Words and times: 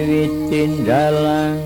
miwitin 0.00 0.88
dalang 0.88 1.60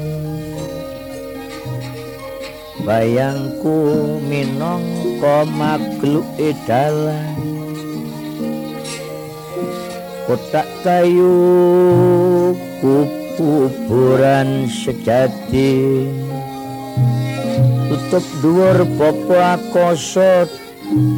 bayangku 2.82 3.78
minangka 4.26 5.46
makhluk 5.54 6.26
dalang 6.66 7.38
kotak 10.26 10.66
kayu 10.82 11.30
kuburan 13.38 14.66
sejati. 14.66 16.10
Tutup 17.86 18.24
dhuwur 18.42 18.78
popo 18.98 19.36
akosot 19.38 20.50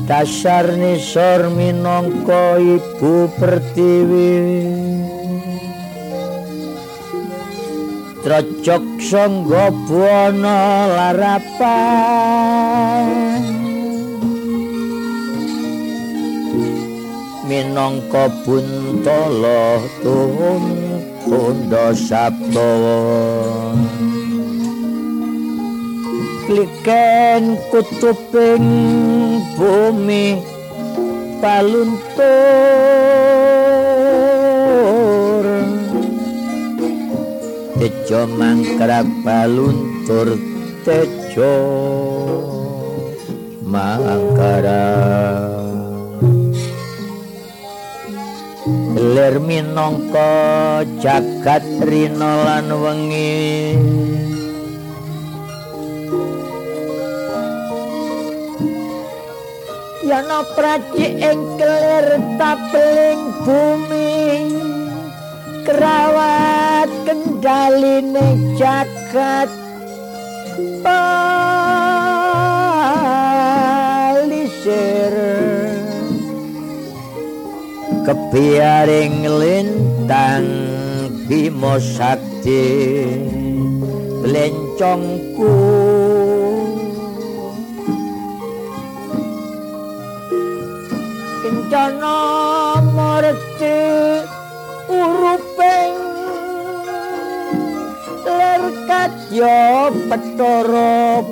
dasar 0.04 0.68
nisor 0.76 1.48
minangka 1.54 2.60
ibu 2.60 3.30
pertiwi 3.40 4.75
trojok 8.26 8.82
sangga 8.98 9.70
buana 9.86 10.90
larapan. 10.90 11.78
Minangka 17.46 18.26
buntala 18.42 19.78
tuhun 20.02 20.66
kondo 21.22 21.94
sabdawa. 21.94 22.98
Kliken 26.50 27.54
kutuping 27.70 28.66
bumi 29.54 30.42
paluntur 31.38 32.86
tejo 38.06 38.22
mangkrak 38.38 39.02
paluntur 39.26 40.38
tejo 40.86 41.58
mangkrak. 43.66 44.70
Lir 48.94 49.42
minangka 49.42 50.86
jagat 51.02 51.66
rina 51.82 52.46
lan 52.46 52.70
wengi. 52.70 53.74
Yana 60.06 60.46
praji 60.54 61.06
ing 61.26 61.42
kelir 61.58 62.22
tapeling 62.38 63.22
bumi 63.42 64.14
kerawat 65.66 66.45
kendaline 67.46 68.58
jagat 68.58 69.46
palisir. 70.82 71.14
Kebiaring 78.02 79.30
lintang 79.30 80.50
bimo 81.30 81.78
sakti 81.78 82.66
lencongku. 84.26 85.54
Kencana 91.46 92.18
morti 92.90 93.85
ler 99.06 99.14
kadya 99.30 99.90
petara 100.10 101.22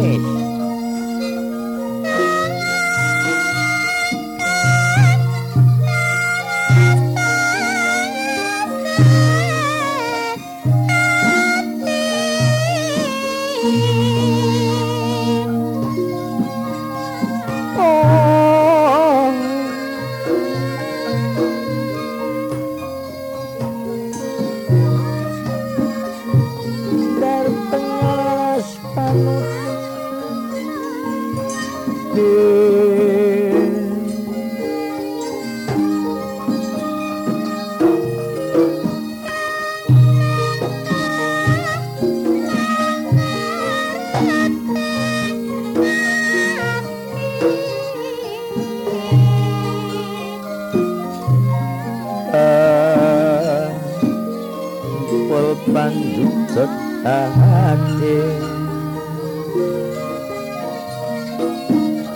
pandutut 55.68 56.72
hati 57.04 58.18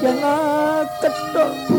Jangan 0.01 0.85
ketok 1.01 1.74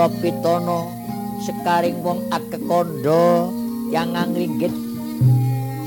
Toto 0.00 0.16
Pitono 0.24 0.88
sekaring 1.44 2.00
wong 2.00 2.32
akekondo 2.32 3.52
yang 3.92 4.16
ngringgit 4.16 4.72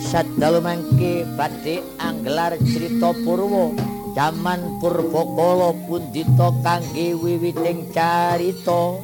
sadalu 0.06 0.62
mangke 0.62 1.26
badhe 1.34 1.82
anggelar 1.98 2.54
crita 2.62 3.10
purwa. 3.26 3.74
Jaman 4.14 4.78
purbakala 4.78 5.74
pundita 5.90 6.54
kangge 6.62 7.18
wiwiting 7.18 7.90
carita. 7.90 9.02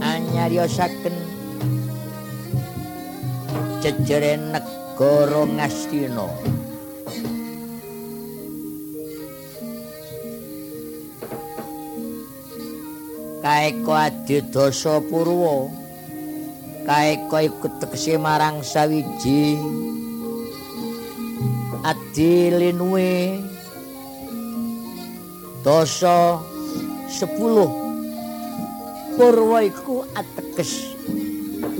Anyariosaken 0.00 1.16
jejere 3.84 4.40
negara 4.40 5.44
Ngastina 5.44 6.56
kaeka 13.58 13.94
adidasa 14.06 15.02
purwa. 15.02 15.66
Kaeka 16.86 17.42
iku 17.42 17.66
tegese 17.82 18.14
marang 18.14 18.62
sawiji. 18.62 19.58
Adilinwe 21.82 23.42
dasa 25.66 26.38
10 27.10 29.18
purwa 29.18 29.58
iku 29.66 30.06
ateges 30.14 30.94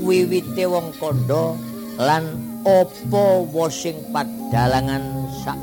wiwite 0.03 0.67
wong 0.67 0.91
kandha 0.99 1.55
lan 1.95 2.27
apa 2.67 3.23
wosing 3.55 4.03
padalangan 4.11 5.31
sak 5.43 5.59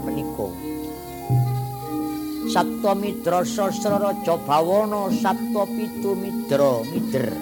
Sabto 2.46 2.94
Mitra 2.94 3.42
Sastra 3.42 3.98
Raja 3.98 4.38
Bawana 4.46 5.10
Sabto 5.10 5.66
Pitu 5.66 6.14
Mitra 6.14 6.78
Mider. 6.86 7.34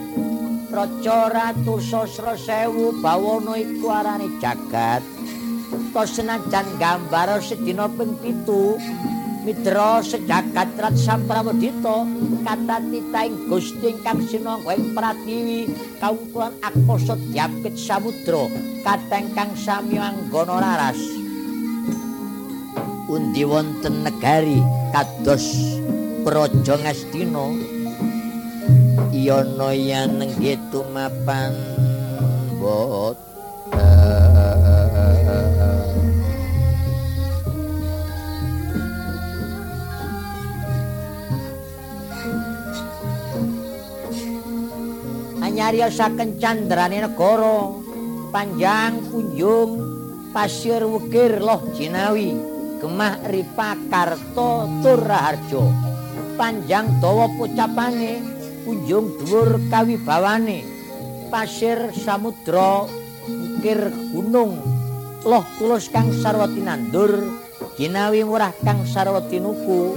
Raja 0.73 1.29
Ratu 1.29 1.77
Sastra 1.77 2.33
Sewu 2.41 2.97
Bawana 3.05 3.53
iku 3.61 3.93
arane 3.93 4.33
jagat. 4.41 5.05
To 5.93 6.03
senajan 6.09 6.67
gambar 6.81 7.37
sedina 7.45 7.85
ping 7.93 8.17
pitu 8.25 8.81
Mitra 9.45 10.01
sejagat 10.01 10.73
rat 10.81 10.97
samprawedita 10.97 12.09
katati 12.49 13.05
ing 13.05 13.45
Gusti 13.45 13.93
ingkang 13.93 14.25
sinangga 14.25 14.73
ing 14.73 14.97
Pratiwi 14.97 15.69
kaungkulan 16.01 16.57
akasa 16.65 17.13
diapit 17.29 17.77
samudra 17.77 18.49
kateng 18.81 19.29
kang 19.37 19.53
sami 19.53 20.01
anggana 20.01 20.65
laras 20.65 21.24
undi 23.05 23.45
wonten 23.45 24.01
negari 24.01 24.65
kados 24.89 25.77
Praja 26.25 26.81
Ngastina 26.81 27.53
yana 29.13 29.77
yen 29.77 30.25
nggih 30.25 30.57
tumapan 30.73 31.53
bot 32.57 33.21
anyariosaken 45.45 46.41
candrane 46.41 47.05
negara 47.05 47.69
panjang 48.33 48.97
kunjung 49.13 49.71
pasir 50.33 50.81
wukir 50.89 51.37
loh 51.37 51.61
jinawi 51.77 52.54
gemah 52.85 53.16
ripa 53.32 53.80
karto 53.89 54.68
turaharjo 54.85 55.72
panjang 56.37 57.01
dawa 57.01 57.32
pocapane 57.32 58.20
kunjung 58.68 59.09
dhuwur 59.24 59.57
kawibawane. 59.72 60.61
Pasir 61.32 61.97
samudra 61.97 62.85
wukir 63.24 63.89
gunung. 64.12 64.61
Loh 65.24 65.41
tulus 65.57 65.89
kang 65.89 66.12
sarwati 66.12 66.61
nandur 66.61 67.24
jinawi 67.80 68.20
murah 68.20 68.53
kang 68.61 68.85
sarwati 68.85 69.41
nuku. 69.41 69.97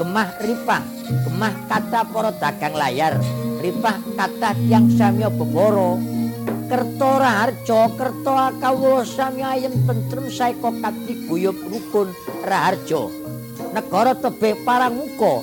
Gemah 0.00 0.40
ripa 0.40 0.80
gemah 1.04 1.52
kata 1.68 2.08
para 2.08 2.32
dagang 2.32 2.80
layar. 2.80 3.20
Ripah 3.60 4.00
kata 4.16 4.56
yang 4.72 4.88
samya 4.96 5.28
beboro 5.28 6.00
kerto 6.70 7.10
raharjo 7.18 7.98
kerto 7.98 8.30
akawulo 8.30 9.02
samya 9.02 9.58
ayem 9.58 9.74
tentrem 9.82 10.30
saiko 10.30 10.70
kati 10.78 11.26
guyup 11.26 11.58
rukun 11.66 12.14
raharjo 12.46 13.10
negara 13.74 14.14
tebe 14.14 14.54
paranguko 14.62 15.42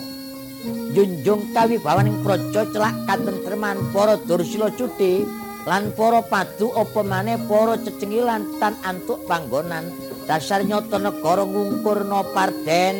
junjung 0.95 1.51
kawi 1.51 1.75
bawaning 1.83 2.15
celak 2.55 2.95
katentreman 3.03 3.75
poro 3.91 4.15
dursilo 4.23 4.71
cuti 4.71 5.27
lan 5.67 5.91
poro 5.91 6.23
padu 6.23 6.71
opo 6.71 7.03
mane 7.03 7.35
poro 7.43 7.75
cecengilan 7.75 8.47
tan 8.55 8.79
antuk 8.87 9.27
panggonan. 9.27 9.91
Dasar 10.23 10.63
nyoto 10.63 10.95
negara 10.95 11.43
ngungkur 11.43 12.07
no 12.07 12.23
parden 12.31 12.95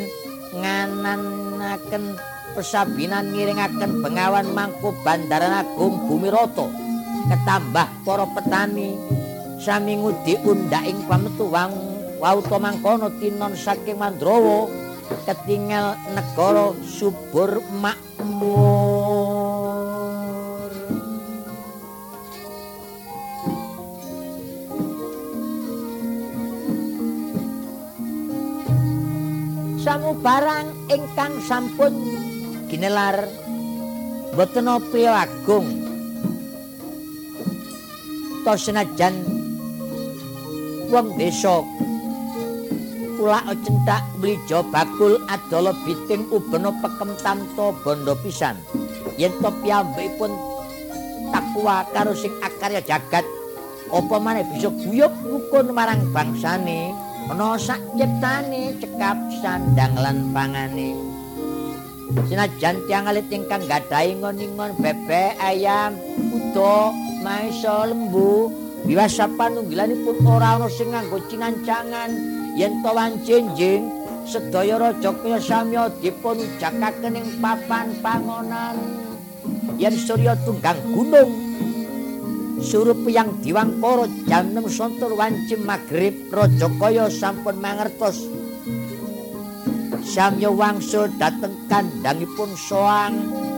ngananaken 0.51 2.03
pesabinan 2.55 3.31
ngiringaken 3.31 4.03
bengawan 4.03 4.47
mangku 4.51 4.91
bandaran 5.03 5.63
agung 5.63 6.07
bumi 6.07 6.27
roto 6.31 6.86
ketambah 7.27 7.87
para 8.07 8.25
petani. 8.31 8.95
Sami 9.57 9.97
ngudi 9.99 10.37
undaking 10.45 11.03
pametu 11.09 11.49
wang 11.49 11.73
wauta 12.21 12.57
mangkono 12.61 13.09
tinon 13.17 13.53
saking 13.57 13.97
mandrawa 13.97 14.69
ketinggal 15.25 15.97
negara 16.13 16.75
subur 16.83 17.63
makmur 17.81 19.17
samu 29.87 30.19
barang 30.19 30.91
ingkang 30.91 31.39
sampun 31.47 31.95
ginelar. 32.67 33.23
Boten 34.35 34.67
priya 34.91 35.25
agung 35.25 35.86
to 38.47 38.55
senajan. 38.55 39.27
Wong 40.87 41.19
desa 41.19 41.59
kula 43.19 43.43
centak 43.43 44.07
blijo 44.23 44.63
bakul 44.71 45.19
adala 45.27 45.75
biting 45.83 46.31
ubena 46.31 46.71
pekem 46.79 47.11
tamto 47.19 47.75
bondo 47.83 48.15
pisan. 48.23 48.55
Yen 49.19 49.35
to 49.43 49.51
piyambakipun 49.59 50.31
takwa 51.35 51.83
karo 51.91 52.15
sing 52.15 52.31
akarya 52.39 52.79
jagat 52.87 53.27
apa 53.91 54.15
maneh 54.15 54.47
bisa 54.55 54.71
guyub 54.71 55.11
rukun 55.27 55.75
marang 55.75 56.07
bangsane 56.15 56.95
ana 57.27 57.59
sak 57.59 57.83
ciptane 57.99 58.79
cekap 58.79 59.15
sandang 59.43 59.91
lan 59.99 60.31
pangane 60.31 60.95
Senajan 62.07 62.87
tiang 62.87 63.11
alit 63.11 63.27
ingkang 63.27 63.67
gadahi 63.67 64.15
ngon-ingon 64.15 64.79
bebek, 64.79 65.35
ayam, 65.43 65.99
kudo, 66.31 66.95
maiso, 67.19 67.83
lembu, 67.83 68.47
biasa 68.87 69.27
panunggilanipun 69.35 70.23
ora 70.23 70.55
ana 70.55 70.71
sing 70.71 70.95
nganggo 70.95 71.19
cinancangan. 71.27 72.11
Yen 72.55 72.79
tawan 72.79 73.19
jenjing 73.27 73.91
sedaya 74.23 74.79
raja 74.79 75.11
kaya 75.19 75.37
samya 75.37 75.91
dipun 75.99 76.39
jakaken 76.57 77.19
ing 77.19 77.27
papan 77.43 77.91
pangonan. 77.99 78.79
Yen 79.75 79.93
surya 79.93 80.39
tunggang 80.47 80.79
gunung 80.95 81.31
surup 82.63 82.97
yang 83.05 83.29
diwangkara 83.45 84.09
jam 84.25 84.49
6 84.55 84.65
sontor 84.73 85.13
wancim 85.13 85.61
magrib 85.61 86.33
raja 86.33 86.67
kaya 86.81 87.05
sampun 87.11 87.61
mangertos 87.61 88.25
Samya 90.07 90.47
wangsul 90.47 91.11
dateng 91.19 91.51
kandhangipun 91.67 92.55
soang. 92.55 93.13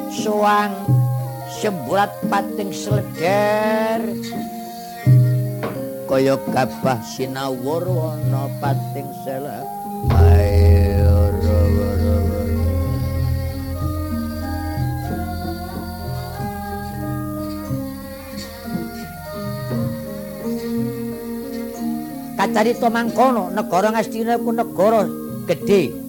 Soang 0.10 0.74
semburat 1.60 2.14
pating 2.30 2.74
sleder 2.74 4.00
kaya 6.10 6.40
gabah 6.50 6.98
sinawur 7.04 7.84
ana 7.86 8.48
pating 8.64 9.10
selek 9.22 9.66
Kacarita 22.40 22.88
mangkono 22.88 23.52
negara 23.52 23.92
Ngastina 23.92 24.40
ku 24.40 24.56
negara 24.56 25.04
gedhe 25.44 26.09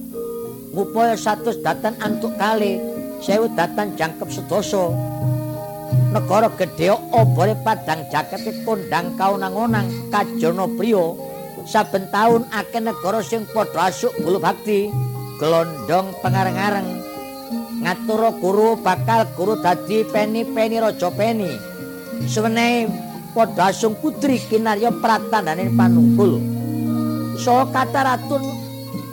ngupaya 0.71 1.18
satus 1.18 1.59
datan 1.61 1.99
antuk 1.99 2.35
kali 2.39 2.79
sewu 3.21 3.51
datan 3.59 3.95
jangkep 3.99 4.29
sedoso 4.31 4.95
negara 6.11 6.51
gedhe 6.59 6.91
obore 7.14 7.55
padang 7.62 8.07
jakete 8.11 8.62
kondang 8.66 9.14
kaunang-onang 9.14 9.87
kajono 10.11 10.66
priya. 10.75 11.14
Saben 11.68 12.09
taun 12.11 12.49
akeh 12.51 12.83
negara 12.83 13.21
sing 13.23 13.47
padha 13.53 13.93
asuk 13.93 14.11
bulu 14.25 14.41
bakti 14.41 14.91
glondong 15.39 16.11
pengareng-areng. 16.25 16.89
Ngatur 17.85 18.23
guru 18.43 18.68
bakal 18.81 19.29
guru 19.37 19.55
dadi 19.61 20.03
peni-peni 20.09 20.81
raja 20.81 21.12
peni. 21.12 21.53
Suwenehe 22.27 22.89
padha 23.37 23.71
asung 23.71 23.95
putri 24.01 24.41
kinarya 24.41 24.91
pratandane 24.99 25.71
panunggul. 25.77 26.41
So 27.39 27.64
kata 27.71 28.01
ratun 28.05 28.43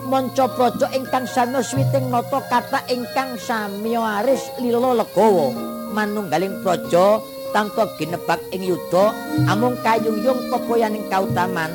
manca 0.07 0.47
praja 0.47 0.87
ingkang 0.95 1.27
sami 1.27 1.59
switing 1.59 2.07
nata 2.07 2.39
kata 2.47 2.79
ingkang 2.87 3.35
sami 3.35 3.91
aris 3.99 4.39
lilo 4.63 4.95
legawa 4.95 5.51
manunggaling 5.91 6.63
praja 6.63 7.19
tanpa 7.51 7.91
ginebak 7.99 8.39
ing 8.55 8.63
yuda 8.63 9.11
amung 9.51 9.75
kayungyung 9.83 10.47
pepoyaning 10.47 11.03
kautaman. 11.11 11.71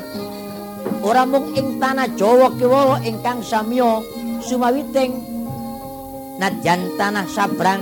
Ora 1.05 1.23
mung 1.29 1.53
ing 1.53 1.77
tanah 1.77 2.09
Jawa 2.17 2.49
kiwala 2.57 3.03
ingkang 3.05 3.45
samya 3.45 4.01
sumawiting 4.41 5.13
nadyan 6.41 6.89
tanah 6.97 7.29
sabrang. 7.29 7.81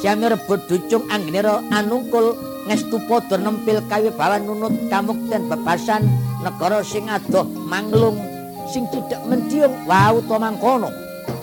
Sami 0.00 0.32
rebut 0.32 0.64
ducung 0.64 1.04
anggenira 1.12 1.60
anungkul 1.68 2.38
ngestu 2.70 2.96
padha 3.04 3.36
nempil 3.36 3.84
kawibawan 3.88 4.48
nunut 4.48 4.72
kamukten 4.88 5.48
bebasan 5.48 6.08
negara 6.40 6.80
sing 6.86 7.08
adoh 7.08 7.44
manglung 7.68 8.29
sing 8.70 8.86
tidak 8.94 9.18
mendiung 9.26 9.74
wau 9.90 10.22
to 10.22 10.36
mangkono. 10.38 10.94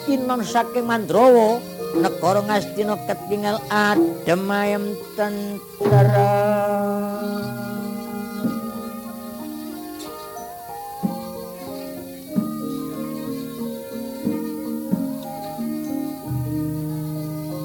Kinon 0.08 0.40
saking 0.48 0.88
mandrawa 0.88 1.60
negara 2.00 2.40
ngastina 2.40 2.96
ketingal 3.04 3.60
adem 3.68 4.48
ayem 4.48 4.96
tentara. 5.20 6.32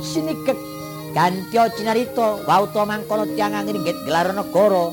Sini 0.03 0.35
ke 0.43 0.53
gantyo 1.15 1.63
cinarito 1.79 2.43
wauto 2.51 2.83
mangkono 2.83 3.31
tiang 3.39 3.55
angin 3.55 3.87
gelar 3.87 4.35
negara. 4.35 4.91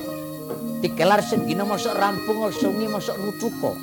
Digelar 0.80 1.20
sedina 1.20 1.68
mosok 1.68 1.92
rampung 1.92 2.48
sungi 2.56 2.88
mosok 2.88 3.20
nutuko 3.20 3.76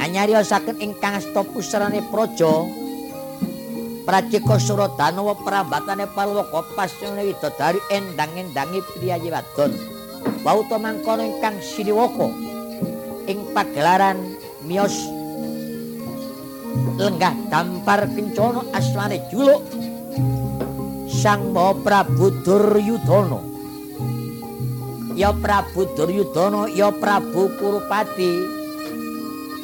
anyari 0.00 0.36
sakit 0.36 0.80
ingkang 0.80 1.18
asta 1.18 1.42
pusarane 1.44 2.00
praja 2.12 2.84
Prajika 4.04 4.60
Suradanawa 4.60 5.32
perambatane 5.40 6.04
Palwaka 6.12 6.60
pasyone 6.76 7.24
widodari 7.24 7.80
endang-endangi 7.88 8.84
priyayi 8.92 9.32
wadon. 9.32 9.72
Wauta 10.44 10.76
mangkono 10.76 11.24
ingkang 11.24 11.56
siniwaka 11.64 12.28
ing 13.24 13.40
pagelaran 13.56 14.20
miyos 14.68 14.92
lenggah 17.00 17.32
dampar 17.48 18.04
kencana 18.12 18.60
asmane 18.76 19.24
juluk 19.32 19.64
Sang 21.08 21.56
Maha 21.56 21.72
Prabu 21.80 22.28
Duryudana. 22.44 23.40
Ya 25.16 25.32
Prabu 25.32 25.88
Duryudana, 25.96 26.68
ya 26.76 26.92
Prabu 26.92 27.48
Kurupati, 27.56 28.44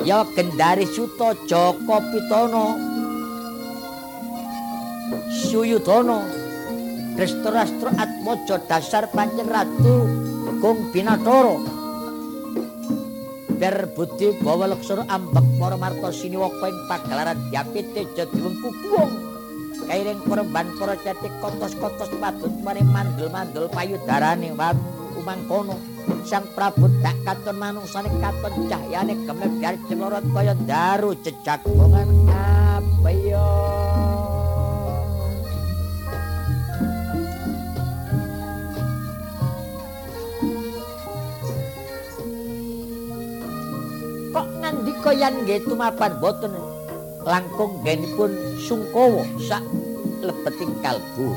ya 0.04 0.24
Gendari 0.32 0.88
Suta 0.88 1.36
Jaka 1.44 1.96
Pitana. 2.12 2.66
Suyudana 5.30 6.22
Drestarastra 7.18 7.90
Atmaja 7.98 8.62
dasar 8.70 9.10
pancen 9.10 9.50
ratu 9.50 10.06
Gung 10.62 10.94
Binathara 10.94 11.58
Ber 13.60 13.90
budi 13.92 14.32
bawa 14.40 14.70
leksara 14.72 15.04
ambek 15.10 15.44
para 15.60 15.76
marta 15.76 16.08
siniwaka 16.14 16.70
ing 16.70 16.78
pagelaran 16.88 17.38
Yapite 17.52 18.08
Jadiwengku 18.16 18.72
kuwung. 18.72 19.12
Kairing 19.84 20.24
peremban 20.24 20.72
para 20.80 20.96
cetik 20.96 21.28
kotos-kotos 21.44 22.08
padut 22.16 22.54
mari 22.64 22.80
mandul-mandul 22.80 23.68
payudarane 23.68 24.54
umangkono 25.18 25.76
Sang 26.24 26.46
Prabu 26.54 26.86
tak 27.02 27.16
katon 27.26 27.56
manungsane 27.58 28.10
katon 28.22 28.70
cahyane 28.70 29.14
gemebyar 29.26 29.74
cemorot 29.90 30.24
kaya 30.30 30.54
daru 30.68 31.16
jejagongan 31.18 32.08
apa 32.30 33.10
ya 33.10 33.48
ngendika 44.70 45.10
yen 45.16 45.34
nggih 45.42 45.60
tumapan 45.66 46.12
boten 46.22 46.54
langkung 47.26 47.82
genipun 47.82 48.30
sungkawa 48.60 49.26
sak 49.42 49.64
lebeting 50.22 50.72
kalbu. 50.84 51.34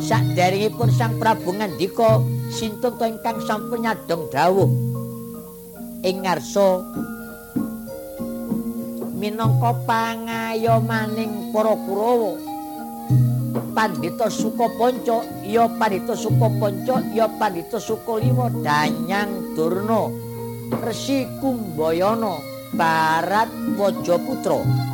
Saderengipun 0.00 0.88
Sang 0.94 1.18
Prabu 1.20 1.52
ngandika 1.52 2.22
sintun 2.52 3.00
to 3.00 3.04
ingkang 3.08 3.40
sampun 3.48 3.88
nyadong 3.88 4.28
dawuh 4.28 4.68
ing 6.04 6.28
ngarsa 6.28 6.84
minangka 9.16 9.70
pangayomaning 9.86 11.54
para 11.54 11.78
Kurawa. 11.78 12.34
Pandita 13.72 14.28
Sukapanca, 14.28 15.24
ya 15.46 15.64
Pandita 15.64 16.12
Sukapanca, 16.12 17.00
ya 17.16 17.24
Pandita 17.40 17.80
Sukalima 17.80 18.50
danyang 18.50 19.56
Durna. 19.56 20.12
Resi 20.82 21.28
Kumbayana 21.40 22.36
Barat 22.74 23.48
Wajaputra 23.76 24.91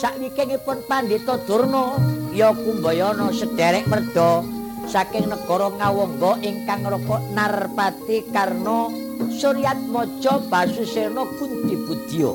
Sakwikengipun 0.00 0.80
Pandita 0.88 1.36
Durna 1.44 2.00
ya 2.32 2.56
Kumbayana 2.56 3.28
sederek 3.36 3.84
merda 3.84 4.40
saking 4.88 5.28
negara 5.28 5.68
Ngawangga 5.76 6.40
ingkang 6.40 6.88
raka 6.88 7.20
Narpati 7.36 8.24
Karna 8.32 8.88
Suryatmaja 9.28 10.40
Basusena 10.48 11.20
Kunti 11.36 11.76
Budya. 11.84 12.32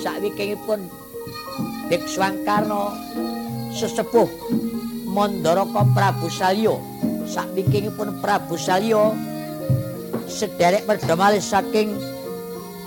Sakwikengipun 0.00 0.88
Dikswangkarna 1.92 2.96
sesepuh 3.76 4.32
Mandaraka 5.12 5.84
Prabu 5.92 6.32
Salya. 6.32 6.72
Sakwikingipun 7.28 8.16
Prabu 8.24 8.56
Salya 8.56 9.12
sederek 10.24 10.88
perdamali 10.88 11.36
saking 11.36 11.92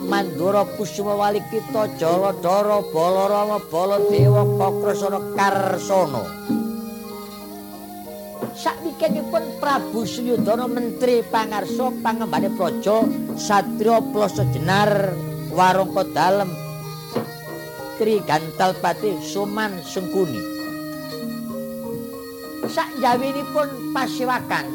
Mandura 0.05 0.63
Kusuma 0.77 1.17
Walikita 1.17 1.89
Jaladara 1.97 2.79
Balarama 2.93 3.57
Baladewa 3.67 4.45
Kakrasana 4.57 5.19
Karsana. 5.33 6.23
Sakwikingipun 8.55 9.59
Prabu 9.59 10.07
Suryodana 10.07 10.69
Menteri 10.69 11.19
Pangarsa 11.27 11.91
Pangembane 11.99 12.47
Praja 12.55 13.03
Satriya 13.35 13.99
Plasa 14.15 14.47
Jenar 14.55 15.11
Warangka 15.51 16.07
Dalem 16.15 16.47
Tri 17.99 18.23
Gantalpati 18.23 19.19
Suman 19.19 19.83
Sengkuni 19.83 20.55
sakjawinipun 22.65 23.93
pasiwakan 23.93 24.65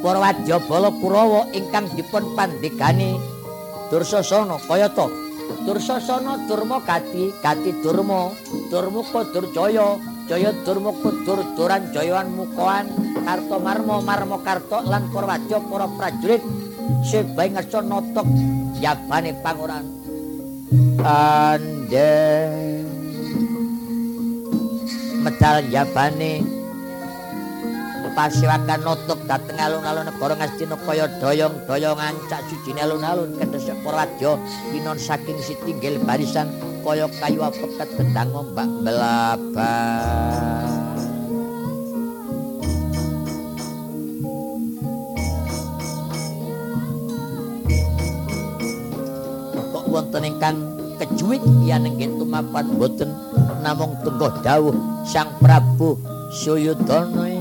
para 0.00 0.18
wadyabala 0.20 0.92
Kurawa 1.02 1.50
ingkang 1.52 1.90
dipun 1.96 2.36
pandegani 2.38 3.18
Dursasana 3.92 4.56
kayata 4.64 5.06
Dursasana 5.64 6.48
Durma 6.48 6.80
Gati 6.80 7.32
Gati 7.44 7.70
Durma. 7.84 8.32
Durmuka 8.72 9.28
Durjaya 9.28 10.00
Jaya 10.28 10.50
Durmuka 10.64 11.12
Durduran 11.24 11.92
Jayawan 11.92 12.32
Mukoan. 12.32 12.88
Karta 13.24 13.56
Marma 13.60 14.00
Marma 14.00 14.40
Karta 14.40 14.80
lan 14.84 15.08
para 15.12 15.36
wadya 15.36 15.58
para 15.60 15.86
prajurit. 15.88 16.42
Sebae 17.04 17.52
ngersa 17.52 17.80
notok 17.84 18.28
yabane 18.80 19.36
panguran. 19.44 19.84
Ande 21.04 22.12
medal 25.24 25.64
jabane 25.72 26.63
pasiwakan 28.14 28.80
nutuk 28.86 29.18
dateng 29.26 29.58
alun-alun 29.58 30.06
negara 30.06 30.38
Ngastina 30.38 30.78
kaya 30.86 31.10
doyong-doyongan 31.18 32.14
cak 32.30 32.46
suci 32.46 32.70
alun-alun. 32.78 33.34
Kedesek 33.34 33.74
para 33.82 34.06
wadya 34.06 34.38
kinon 34.70 34.98
saking 34.98 35.38
sitinggil 35.42 35.98
barisan 36.06 36.48
kaya 36.84 37.08
kayu 37.18 37.40
apeket 37.40 37.88
tendang 37.96 38.28
ombak 38.36 38.68
belaban 38.84 40.68
kok 49.72 49.84
wonten 49.88 50.28
ingkang 50.28 50.60
kejuwit 51.00 51.40
yen 51.64 51.88
nggih 51.88 52.20
tumapan 52.20 52.68
boten 52.76 53.10
namung 53.64 53.96
tunggu 54.04 54.28
dawuh 54.44 54.76
Sang 55.08 55.32
Prabu 55.40 55.96
Suyudana 56.30 57.33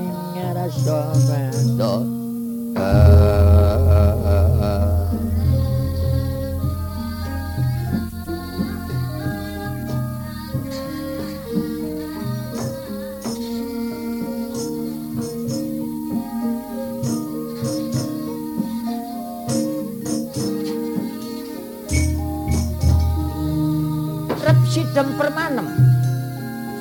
sidem 24.73 25.17
permanem. 25.17 25.69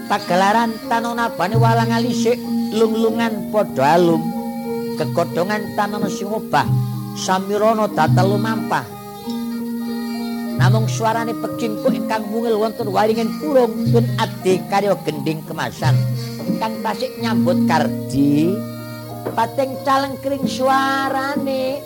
Pagelaran 0.09 0.77
tanona 0.89 1.29
bani 1.33 1.57
walang 1.57 1.93
alisik 1.93 2.52
lunglungan 2.73 3.53
padha 3.53 4.01
alum. 4.01 4.23
Kegodhongan 4.97 5.77
tanana 5.77 6.09
sing 6.09 6.29
obah 6.29 6.65
samirana 7.17 7.89
datel 7.89 8.37
lumampah. 8.37 8.85
Namung 10.57 10.87
suarane 10.87 11.33
pekingku 11.33 11.91
ingkang 11.91 12.29
mungil 12.29 12.61
wonten 12.61 12.93
waringin 12.93 13.29
pulung 13.41 13.73
pun 13.93 14.05
adi 14.21 14.61
karya 14.69 14.97
gending 15.05 15.41
kemasan. 15.49 15.97
Kang 16.61 16.81
tasik 16.85 17.13
nyambut 17.21 17.65
kardi. 17.69 18.53
Pating 19.33 19.73
calengkring 19.85 20.45
suarane. 20.45 21.81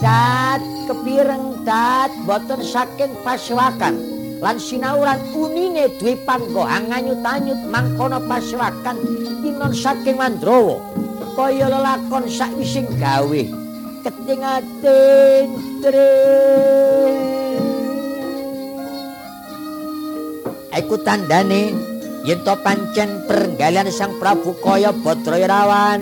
Dat 0.00 0.64
kepireng 0.88 1.60
dat 1.68 2.08
boten 2.24 2.64
saking 2.64 3.12
paswakan 3.20 4.19
lan 4.40 4.56
sinauran 4.56 5.20
unine 5.36 5.92
duwe 6.00 6.16
panggohang 6.24 6.88
anyut-anyut 6.88 7.60
mangkono 7.68 8.24
paswakan 8.24 8.96
tinon 9.44 9.72
saking 9.76 10.16
Mandrawa 10.16 10.80
kaya 11.36 11.68
lelakon 11.68 12.24
sakwising 12.24 12.88
gawe 12.96 13.42
keting 14.00 14.40
atin 14.40 15.46
Iku 20.80 20.96
tandane 21.04 21.76
yen 22.24 22.40
to 22.40 22.56
pancen 22.64 23.28
perenggalian 23.28 23.92
Sang 23.92 24.16
Prabu 24.16 24.56
kaya 24.64 24.96
Badra 24.96 25.36
Irawan 25.36 26.00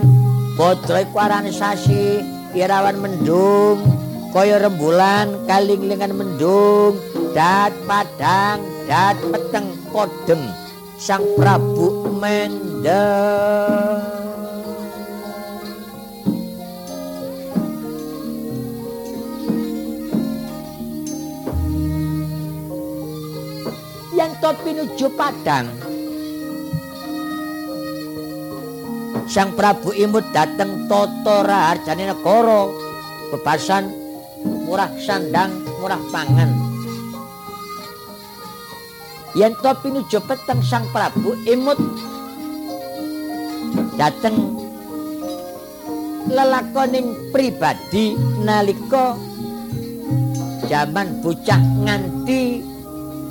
Badra 0.55 1.03
iku 1.03 1.19
arane 1.19 1.51
sasi 1.51 2.23
Irawan 2.55 3.03
mendung 3.03 4.08
kaya 4.33 4.61
rembulan 4.61 5.49
kalinglingan 5.49 6.13
mendung 6.13 7.01
dat 7.33 7.73
padang 7.89 8.61
dat 8.85 9.17
peteng 9.33 9.73
podeng. 9.89 10.45
Sang 10.99 11.23
prabu 11.39 12.11
mendeng 12.11 14.03
yang 24.19 24.35
to 24.43 24.51
pinuju 24.67 25.07
padang. 25.15 25.71
Sang 29.31 29.55
prabu 29.55 29.95
imut 29.95 30.27
dateng 30.35 30.91
toto 30.91 31.47
raharjane 31.47 32.11
negara 32.11 32.67
bebasan 33.31 34.08
murah 34.69 34.93
sandang 35.01 35.49
murah 35.81 35.97
pangan. 36.13 36.53
Yen 39.33 39.57
to 39.65 39.73
pinuju 39.81 40.21
peteng 40.29 40.61
Sang 40.61 40.85
Prabu 40.93 41.33
imut 41.49 41.81
dateng 43.97 44.37
lelakoning 46.29 47.33
pribadi 47.33 48.13
nalika 48.45 49.17
jaman 50.69 51.25
bocah 51.25 51.63
nganti 51.89 52.61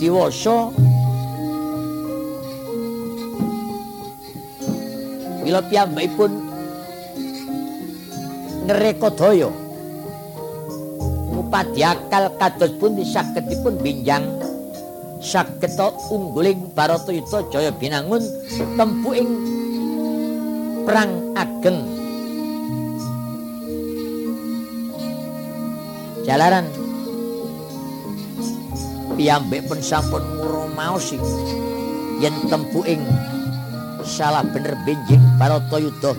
diwasa. 0.01 0.73
Bila 5.45 5.61
piyambakipun 5.69 6.31
ngrekodaya 8.67 9.66
upadi 11.57 11.81
akal 11.81 12.29
kados 12.37 12.69
pun 12.77 12.93
sagedipun 13.01 13.81
binjang. 13.81 14.21
Sageta 15.17 15.89
ungguling 16.13 16.69
Baratayuda 16.77 17.49
Jaya 17.49 17.73
binangun 17.73 18.21
tempu 18.77 19.17
ing 19.17 19.29
perang 20.85 21.33
ageng. 21.33 21.81
Jalaran. 26.29 26.69
Piyambak 29.17 29.65
pun 29.65 29.81
sampun 29.81 30.21
ngrumaosi 30.37 31.17
yen 32.21 32.37
tempu 32.53 32.85
ing 32.85 33.01
salah 34.05 34.45
bener 34.45 34.77
benjing 34.85 35.25
Baratayuda 35.41 36.13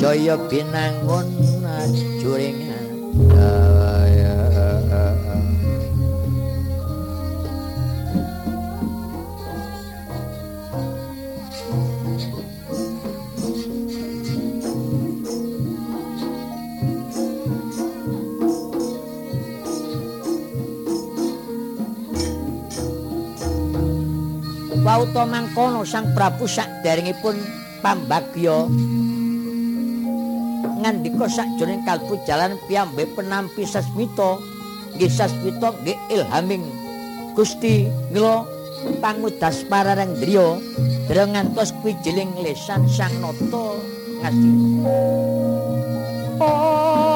Jaya 0.00 0.40
binangun 0.48 1.28
ajuringan 1.84 2.80
Pauta 25.00 25.24
mangkono 25.24 25.80
Sang 25.88 26.12
Prabu 26.12 26.44
saderengipun 26.44 27.32
pambagya. 27.80 28.68
Ngandika 30.76 31.24
sakjroning 31.24 31.80
kalbu 31.88 32.20
jalan 32.28 32.60
piyambe 32.68 33.08
penampi 33.16 33.64
sasmita 33.64 34.36
nggih 34.92 35.08
sasmita 35.08 35.72
nggih 35.80 35.96
ilhaming. 36.12 36.68
Gusti 37.32 37.88
mila 38.12 38.44
pangudas 39.00 39.64
parareng 39.72 40.20
driya 40.20 40.60
dra 41.08 41.24
ngantos 41.24 41.72
kwijiling 41.80 42.36
lesan 42.44 42.84
Sang 42.84 43.16
Nata 43.24 43.80
ngasti 44.20 44.52
Ah 46.44 47.09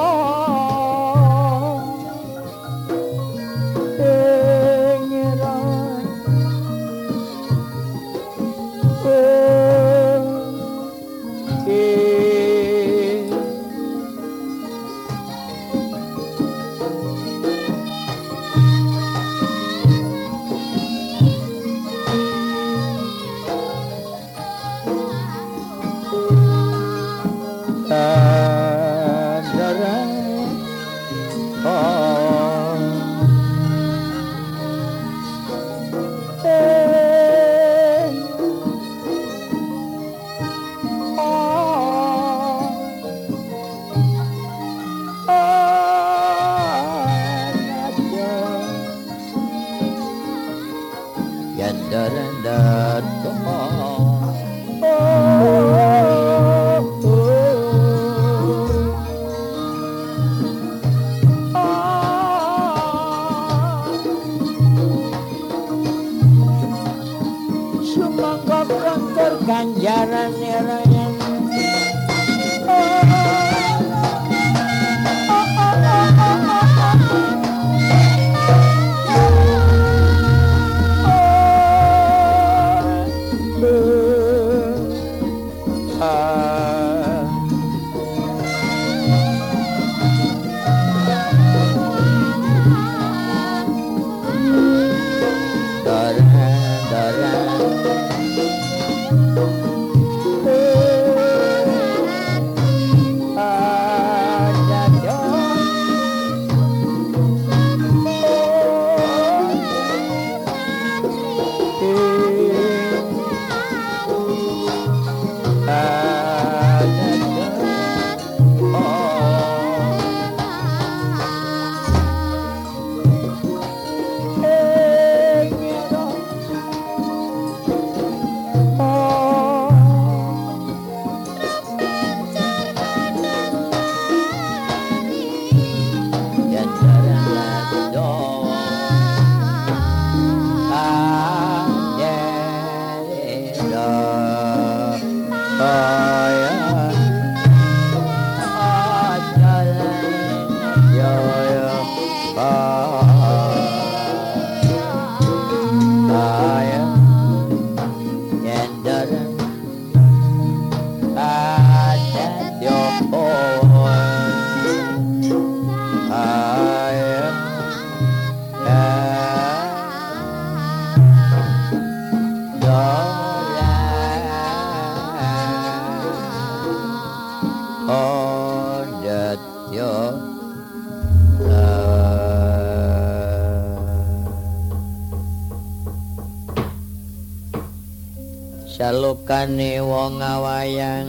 Salukane 189.24 189.80
wong 189.80 190.20
awayang. 190.20 191.08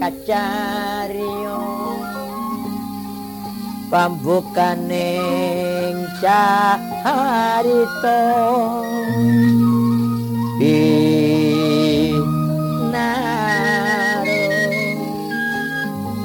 Kacaryo. 0.00 1.60
Pambukaning 3.92 4.96
caharito. 6.24 8.16
Binaro 10.56 11.04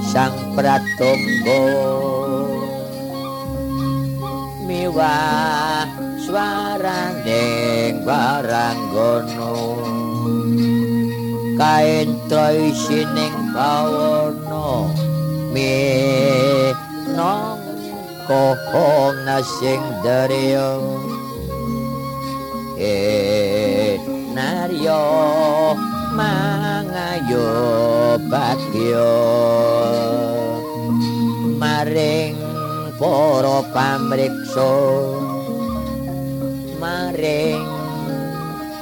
sang 0.08 0.56
pratunggo 0.56 1.68
miwah 4.64 5.84
swaraning 6.24 7.65
baranggono 8.06 9.82
kain 11.58 12.14
isining 12.70 13.50
bawana 13.50 14.94
minong 15.50 17.66
kohong 18.30 19.18
nasing 19.26 19.82
daryo 20.06 21.02
e 22.78 23.98
naryo 24.38 25.02
mangayo 26.16 27.52
bagyo. 28.30 29.14
Maring 31.56 32.36
para 33.00 33.60
pamriksa 33.76 34.72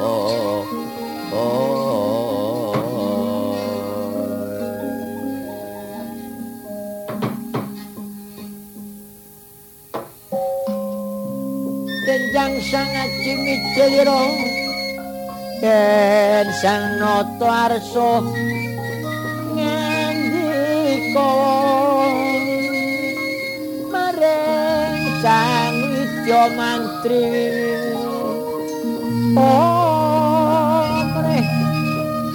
oh. 0.00 0.52
Denjang 12.04 12.60
sangat 12.68 13.08
cimit 13.24 13.64
celiro 13.72 14.28
Dan 15.64 16.52
sang 16.60 17.00
noto 17.00 17.48
arso. 17.48 18.20
Ngandiko 19.56 21.53
mantri 26.52 27.24
Omreh 29.34 30.60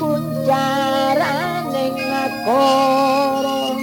kuncaraning 0.01 1.95
ngakoro 1.95 3.78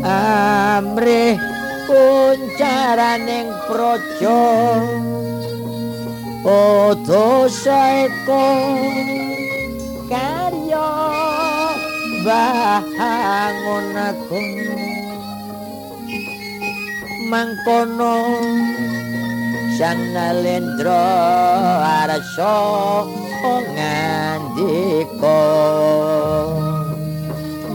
Amreh 0.00 1.36
kuncaraning 1.84 3.52
projo 3.68 4.42
Oto 6.40 7.44
saeko 7.52 8.48
karya 10.08 10.88
bangun 12.24 13.86
aku 13.92 14.40
mangkono 17.30 18.16
sang 19.80 20.12
nalendra 20.12 21.08
arsa 22.04 22.60
ngandika 23.48 25.40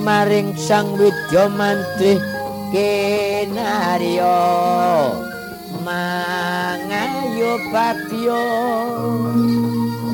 maring 0.06 0.54
sang 0.54 0.94
widya 1.02 1.50
mantri 1.50 2.22
kinarya 2.70 4.38
mangayo 5.82 7.58
babyo 7.74 8.46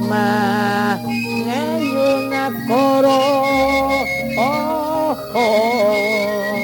mangayo 0.08 2.10
nakoro 2.32 3.24
oh, 4.40 5.12
oh. 5.36 6.56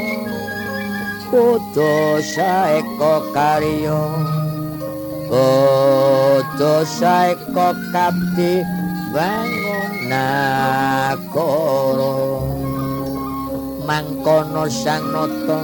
kudu 1.28 2.24
saeka 2.24 3.28
karya 3.36 4.37
kudu 5.28 6.76
saeka 6.88 7.76
kapti 7.92 8.64
bangun 9.12 10.08
nakoro 10.12 12.16
mangkono 13.88 14.64
sang 14.72 15.04
nata 15.12 15.60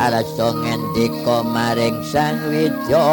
arasa 0.00 0.48
ngendika 0.60 1.40
maring 1.40 1.96
sang 2.04 2.36
widya 2.50 3.08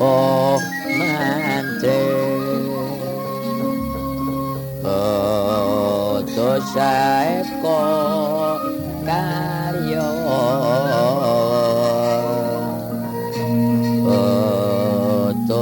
oh 0.00 0.60
mantri. 0.98 2.04
Oh 4.84 6.22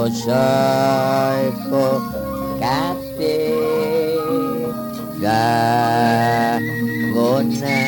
mosaico 0.06 1.86
cate 2.60 3.38
la 5.20 6.60
gona 7.14 7.85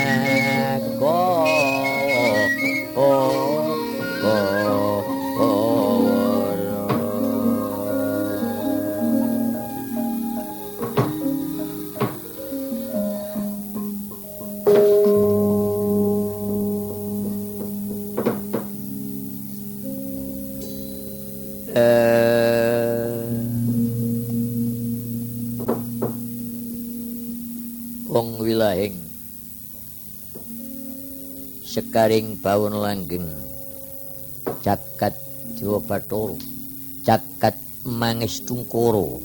sekaring 31.79 32.35
bawon 32.43 32.75
langgeng. 32.75 33.31
Cakat 34.67 35.15
Jawa 35.55 35.79
Bathara 35.79 36.35
cakat 37.07 37.55
mangestungkara 37.87 39.23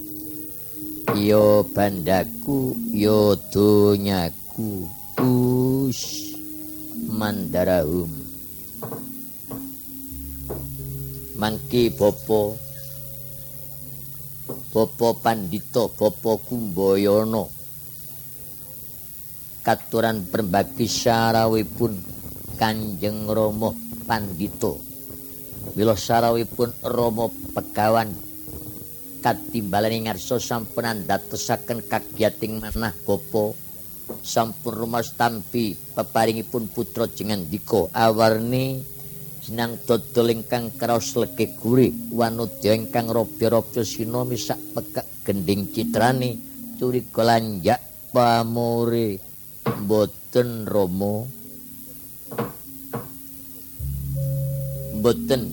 ya 1.18 1.66
bandaku 1.66 2.78
ya 2.94 3.34
donyaku 3.50 4.86
us 5.18 6.32
mandarahum. 7.10 8.14
Mangki 11.34 11.90
bapa 11.90 12.54
bapa 14.70 15.10
pandita 15.18 15.90
bapa 15.90 16.38
kumbayana. 16.46 17.50
Katuran 19.66 20.28
perbakti 20.30 20.86
sarawipun 20.86 22.13
Kanjeng 22.56 23.26
Rama 23.30 23.74
Pandito. 24.06 24.78
Mila 25.74 25.98
sarawipun 25.98 26.70
Rama 26.84 27.32
Pegawan 27.56 28.34
katimbalan 29.24 30.04
ngarsa 30.04 30.36
sampun 30.36 30.84
andatosaken 30.84 31.88
kagiyating 31.88 32.60
manah 32.60 32.92
bapa 33.08 33.56
sampun 34.20 34.76
rumas 34.76 35.16
tampi 35.16 35.80
peparingipun 35.96 36.68
putra 36.68 37.08
jengandika 37.08 37.88
awarni 37.96 38.84
sinang 39.40 39.80
dodol 39.88 40.28
ingkang 40.28 40.76
kraos 40.76 41.16
leke 41.16 41.56
guri 41.56 41.92
wanudya 42.12 42.76
ingkang 42.76 43.08
robya-robya 43.08 43.88
sinami 43.88 44.36
sak 44.36 44.60
pekak 44.76 45.08
gending 45.24 45.72
citrane 45.72 46.36
curiga 46.76 47.24
lanjak 47.24 47.80
pamore 48.12 49.24
mboten 49.64 50.68
Rama 50.68 51.43
mboten 55.04 55.52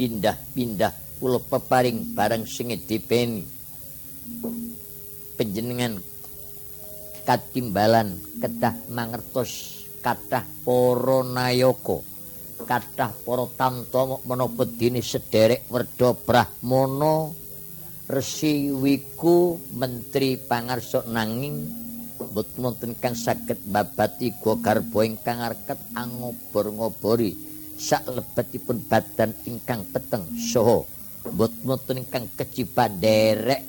pindah-pindah 0.00 1.20
kula 1.20 1.44
peparing 1.44 2.16
barang 2.16 2.48
sing 2.48 2.72
dipeni. 2.72 3.44
Panjenengan 5.36 6.00
katimbalan 7.28 8.16
kedah 8.40 8.80
mangertos 8.88 9.84
kathah 10.00 10.48
para 10.64 11.20
nayaka 11.20 12.00
kathah 12.64 13.12
para 13.12 13.44
tamtama 13.60 14.24
menapa 14.24 14.64
dene 14.64 15.04
sederek 15.04 15.68
werda 15.68 16.16
brahmana 16.16 17.28
resi 18.08 18.72
wiku 18.72 19.60
menteri 19.76 20.40
pangarsa 20.40 21.04
nanging 21.12 21.60
boten 22.32 22.64
wonten 22.64 22.96
kang 22.96 23.12
saged 23.12 23.60
babati 23.68 24.32
go 24.40 24.56
garba 24.64 25.04
ingkang 25.04 25.44
arket 25.44 25.76
angobor-ngobori 25.92 27.47
sak 27.78 28.02
lebetipun 28.10 28.82
badan 28.90 29.30
ingkang 29.46 29.86
peteng 29.94 30.26
saha. 30.34 30.82
Boten 31.30 31.62
wonten 31.62 32.02
ingkang 32.02 32.26
keciban 32.34 32.98
derek 32.98 33.62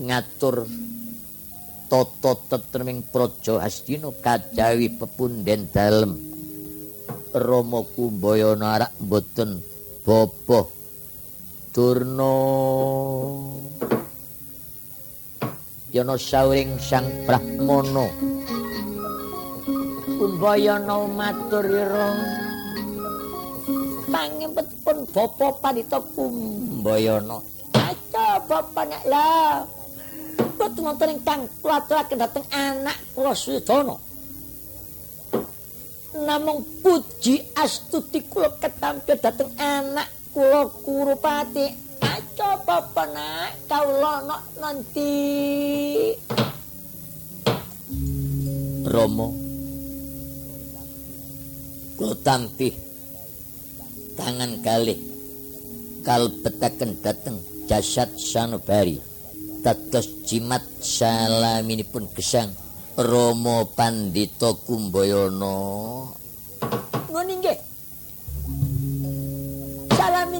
ngatur 0.00 0.64
tata 1.92 2.32
tetreming 2.48 3.04
praja 3.04 3.60
Hastina 3.60 4.08
kajawi 4.10 4.96
pepunden 4.96 5.68
dalem. 5.68 6.16
Rama 7.34 7.84
Kumbayana 7.92 8.80
arak 8.80 8.92
boten 8.98 9.60
boboh. 10.02 10.72
Durna 11.74 12.34
Yana 15.90 16.14
sawring 16.14 16.78
Sang 16.78 17.06
Brahmana 17.26 18.06
Kumbayana 20.24 21.04
matur 21.04 21.68
ira 21.68 22.16
Pangempetipun 24.08 25.04
bapa 25.12 25.52
panita 25.60 26.00
Kumbayana. 26.00 27.44
Aca 27.76 28.40
bapa 28.48 28.88
nek 28.88 29.04
la 29.04 29.60
Boten 30.56 30.80
wonten 30.80 31.20
ingkang 31.20 31.44
kula 31.60 31.84
aturaken 31.84 32.24
dhateng 32.24 32.48
anak 32.56 32.96
kula 33.12 33.36
Swidana 33.36 34.00
Namung 36.24 36.64
puji 36.80 37.44
astuti 37.60 38.24
kula 38.24 38.48
ketampil 38.56 39.20
dhateng 39.20 39.52
anak 39.60 40.08
kula 40.32 40.72
kurupati. 40.80 41.68
Aja 42.00 42.64
apa 42.64 43.04
nak 43.12 43.68
kawula 43.68 44.40
nanti. 44.56 45.12
Romo 48.88 49.43
kula 51.94 52.14
tampih 52.22 52.74
tangan 54.18 54.60
kalih 54.62 54.98
kalbetaken 56.06 56.98
dhateng 57.00 57.38
jasad 57.70 58.10
sanubari 58.18 58.98
dados 59.64 60.06
jimat 60.28 60.62
salaminipun 60.82 62.10
gesang 62.12 62.52
Romo 62.94 63.70
Pandita 63.74 64.54
Kumbayana 64.66 65.56
ngono 67.10 67.32
nggih 67.40 67.74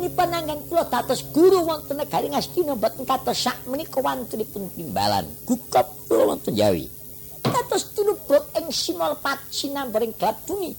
ini 0.04 0.12
panangan 0.12 0.60
kula 0.68 0.84
dados 0.92 1.24
guru 1.32 1.64
wonten 1.64 1.96
negari 1.96 2.28
Ngastina 2.28 2.76
mboten 2.76 3.08
kados 3.08 3.40
sak 3.40 3.56
menika 3.64 4.04
wantunipun 4.04 4.68
timbalan. 4.76 5.24
Gukap 5.48 5.88
kula 6.04 6.36
wonten 6.36 6.52
Jawi. 6.52 6.84
Kados 7.40 7.96
tinubut 7.96 8.44
ing 8.52 8.68
sinolpat 8.68 9.40
sinambering 9.48 10.12
gelap 10.20 10.36
bumi. 10.44 10.76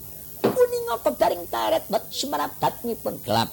Kuninga 0.52 0.96
pedaring 1.02 1.46
taret 1.50 1.84
bet 1.90 2.04
semaradatnipun 2.14 3.18
gelap. 3.26 3.50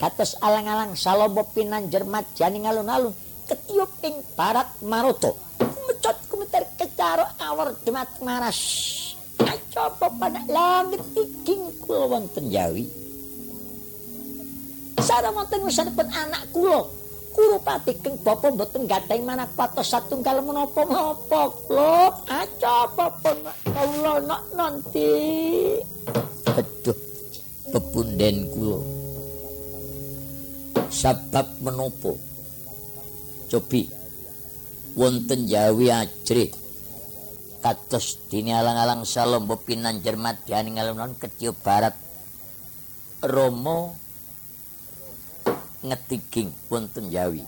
Kados 0.00 0.34
alang-alang 0.40 0.96
salombo 0.96 1.44
pinanjer 1.52 2.08
majani 2.08 2.64
alun-alun 2.64 3.12
ketiup 3.46 3.92
ing 4.02 4.24
barat 4.34 4.66
maroto. 4.82 5.36
Mecot 5.60 6.18
kumeter 6.26 6.64
kecaro 6.80 7.28
awar 7.38 7.76
demat 7.84 8.10
maras. 8.24 8.58
Apa 9.76 10.08
pada 10.08 10.40
langit 10.48 11.04
iking 11.12 11.68
wonten 11.84 12.48
Jawi. 12.48 12.88
sareng 15.06 15.38
wonten 15.38 15.62
wisanipun 15.62 16.08
anak 16.10 16.42
kula 16.50 16.82
Kurupati 17.36 17.92
keng 18.00 18.16
bapa 18.24 18.48
mboten 18.48 18.88
gadahi 18.88 19.20
manak 19.20 19.52
patos 19.52 19.92
satunggal 19.92 20.40
menapa-menapa 20.40 21.52
kula 21.68 22.08
aca 22.24 22.88
bapa 22.96 23.36
kula 23.76 24.24
nak 24.24 24.42
nanti 24.56 25.12
aduh 26.48 26.96
pepunden 27.68 28.48
kula 28.56 28.80
sebab 30.88 31.46
menapa? 31.60 32.16
Cobi 33.52 33.84
wonten 34.96 35.44
jawi 35.44 35.92
ajri 35.92 36.48
kados 37.60 38.16
dini 38.32 38.56
alang-alang 38.56 39.04
salombo 39.04 39.60
pinan 39.60 40.00
jermat 40.00 40.40
dianing 40.48 40.80
alun 40.80 41.12
kecil 41.20 41.52
barat. 41.52 41.92
Romo 43.20 44.05
ngetiging 45.86 46.50
wonten 46.66 47.08
Jawi. 47.08 47.46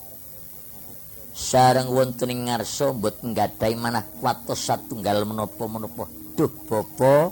Sareng 1.38 1.90
wonten 1.94 2.34
ing 2.34 2.50
ngarsa 2.50 2.90
mboten 2.94 3.30
gadhahi 3.30 3.78
manah 3.78 4.02
watos 4.18 4.58
satunggal 4.66 5.22
menapa-menapa. 5.22 6.10
Duh 6.34 6.50
bapa 6.66 7.30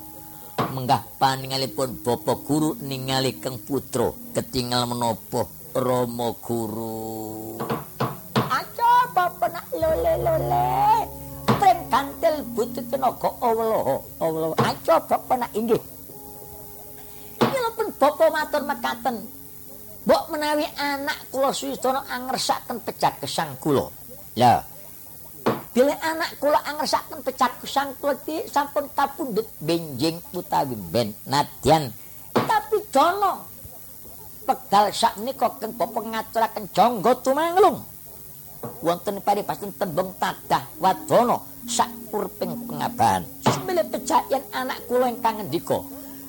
menggah 0.71 1.03
paningalipun 1.19 2.03
bapa 2.07 2.39
guru 2.43 2.79
ningali 2.83 3.39
keng 3.43 3.59
putra 3.63 4.15
ketingal 4.35 4.87
menapa 4.87 5.47
Rama 5.77 6.33
guru. 6.41 7.61
Aja 8.49 8.93
bapa 9.13 9.45
nak 9.53 9.69
lole 9.77 10.15
lole. 10.25 10.73
Pring 11.61 11.81
kantil 11.93 12.41
butut 12.57 12.87
tenaga 12.89 13.29
Allah. 13.45 14.01
Allah 14.17 14.57
aja 14.57 14.97
bapa 15.05 15.37
nak 15.37 15.53
inggih. 15.53 15.83
Lho 17.45 17.71
pun 17.77 17.93
bapa 18.01 18.25
matur 18.33 18.63
mekaten. 18.65 19.17
Mbok 20.07 20.31
menawi 20.31 20.63
anak 20.79 21.35
kula 21.35 21.51
Suwistana 21.51 22.07
angersaken 22.07 22.79
pecak 22.79 23.19
gesang 23.27 23.59
kula. 23.59 23.91
Lah. 24.39 24.63
Bila 25.75 25.99
anak 25.99 26.39
kula 26.39 26.63
angersaken 26.63 27.27
pecak 27.27 27.59
gesang 27.59 27.91
kula 27.99 28.15
iki 28.23 28.47
sampun 28.47 28.87
kapundhut 28.95 29.51
benjing 29.59 30.23
utawi 30.31 30.79
ben 30.95 31.11
nadyan. 31.27 31.91
Tapi 32.31 32.87
dono 32.95 33.51
pegal 34.47 34.95
sakmenika 34.95 35.59
keng 35.59 35.75
bapa 35.75 35.99
ngaturaken 35.99 36.71
jangga 36.71 37.13
tumanglung. 37.27 37.83
Wonten 38.87 39.19
paribasan 39.19 39.75
tembung 39.75 40.15
tadah 40.23 40.71
wadana 40.79 41.43
sak 41.67 41.91
purping 42.15 42.55
pengabahan. 42.71 43.27
Semile 43.43 43.83
pecayan 43.91 44.47
anak 44.55 44.87
kula 44.87 45.11
ingkang 45.11 45.43
ngendika. 45.43 45.83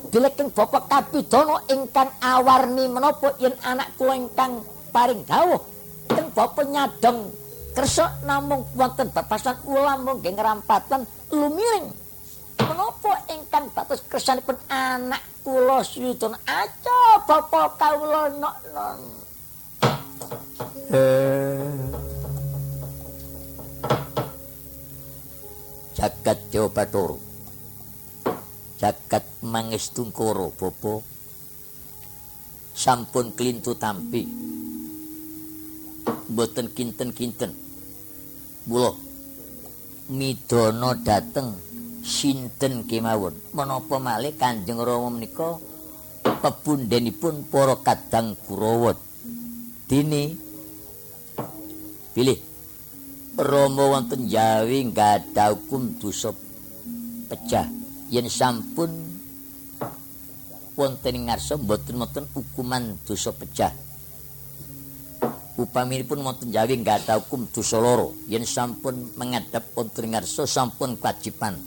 Dilekeng 0.09 0.49
bapak 0.51 0.87
kapidono 0.87 1.63
ingkang 1.71 2.11
awarni 2.23 2.87
menapa 2.87 3.35
yen 3.39 3.53
anak 3.63 3.93
kula 3.99 4.15
ingkang 4.15 4.63
paring 4.91 5.21
dawuh. 5.27 5.61
Teng 6.07 6.31
bapak 6.31 6.65
nyadong 6.67 7.29
kersa 7.77 8.09
namung 8.25 8.65
wonten 8.73 9.13
babasan 9.13 9.53
ulam 9.69 10.01
mungkin 10.01 10.33
ngerampatan 10.33 11.05
lumiring 11.29 11.93
menapa 12.57 13.21
ingkang 13.29 13.69
batas 13.69 14.01
kersanipun 14.09 14.57
anak 14.65 15.21
kula 15.45 15.85
suyudon 15.85 16.33
aja 16.49 16.99
bapak 17.29 17.77
kawula 17.77 18.33
nok 18.33 18.55
non 18.73 18.99
jagat 25.93 26.37
Jawa 26.49 26.69
Batara 26.73 27.26
jagat 28.77 29.25
mangestungkara 29.41 30.53
bapa 30.53 31.01
sampun 32.77 33.33
klintu 33.33 33.73
tampi. 33.73 34.29
Mboten 36.29 36.69
kinten-kinten. 36.71 37.51
Mula 38.69 38.93
midana 40.13 40.93
dateng 40.93 41.57
sinten 42.05 42.85
kemawon? 42.85 43.33
Menapa 43.55 43.97
malih 43.97 44.37
Kanjeng 44.37 44.77
Rama 44.77 45.09
menika 45.09 45.57
pepundhenipun 46.21 47.47
para 47.49 47.79
kadang 47.81 48.37
Kurawa 48.45 48.93
dene 49.89 50.37
pilih. 52.13 52.39
Rama 53.37 53.83
wonten 53.97 54.27
Jawi 54.27 54.89
gadhah 54.91 55.53
hukum 55.53 55.95
dosa 56.01 56.33
pecah 57.29 57.86
yen 58.07 58.27
sampun 58.31 58.91
wonten 60.77 61.15
ing 61.17 61.25
ngarsa 61.27 61.57
mboten 61.57 61.95
wonten 61.97 62.25
hukuman 62.31 62.95
dosa 63.03 63.33
pecah. 63.33 63.73
Upaminipun 65.57 66.21
wonten 66.21 66.53
Jawi 66.53 66.77
nggata 66.79 67.17
hukum 67.17 67.49
dosa 67.49 67.81
loro 67.81 68.13
yen 68.29 68.45
sampun 68.45 69.17
menghadap 69.17 69.73
wonten 69.73 70.07
ing 70.07 70.11
ngarsa 70.13 70.45
sampun 70.45 70.95
kewajiban. 71.01 71.57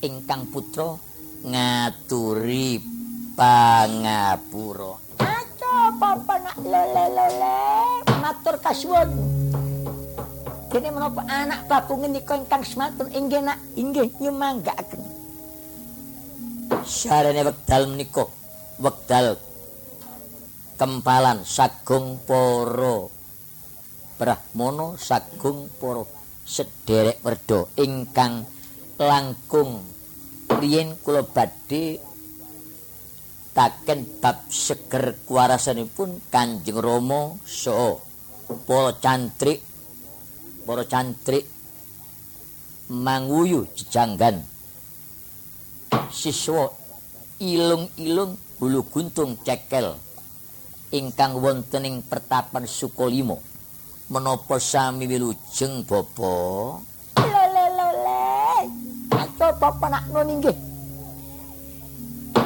Ingkang 0.00 0.48
putra 0.52 0.96
ngaturi 1.46 2.80
pangapura 3.36 4.96
aco 5.20 5.74
papa 6.00 6.34
nak 6.40 6.58
lele 6.64 7.04
lele 7.12 7.60
matur 8.18 8.56
kasuwun 8.58 9.08
dene 10.72 10.88
menapa 10.90 11.22
anak 11.30 11.70
babu 11.70 11.98
ngenika 12.00 12.34
ingkang 12.38 12.64
sematun 12.66 13.08
inggih 13.14 13.42
nak. 13.42 13.58
Inggih 13.78 14.10
nyumanggaaken 14.18 15.16
sarene 16.86 17.42
wekdal 17.42 17.90
menika 17.90 18.24
wekdal 18.78 19.38
kempalan 20.78 21.42
sagung 21.42 22.22
para 22.22 23.10
brahmana 24.18 24.94
sagung 24.94 25.66
para 25.82 26.06
sederek 26.46 27.18
werda 27.26 27.66
ingkang 27.74 28.46
langkung. 29.02 29.82
Riyen 30.46 30.94
kula 31.02 31.26
badhe 31.26 31.98
taken 33.50 34.06
bab 34.22 34.46
seger 34.46 35.18
kuwarasanipun 35.26 36.22
Kanjeng 36.30 36.78
Rama 36.78 37.34
saha 37.42 37.98
para 38.62 38.94
cantrik 39.02 39.65
para 40.66 40.82
cantrik 40.82 41.46
manguyu 42.90 43.70
jejanggan. 43.78 44.42
Siswa 46.10 46.74
ilung-ilung 47.38 48.34
bulu 48.58 48.82
guntung 48.90 49.38
cekel 49.46 49.94
ingkang 50.90 51.38
wonten 51.38 51.86
ing 51.86 51.96
pertapan 52.02 52.66
Sukolimo. 52.66 53.38
Menapa 54.10 54.58
sami 54.58 55.06
wilujeng 55.06 55.82
bapa? 55.86 56.34
Lele 57.22 57.66
lele 57.74 58.26
aco 59.14 59.46
papa 59.58 59.86
nak 59.90 60.04
nun 60.10 60.30
inggih? 60.30 60.56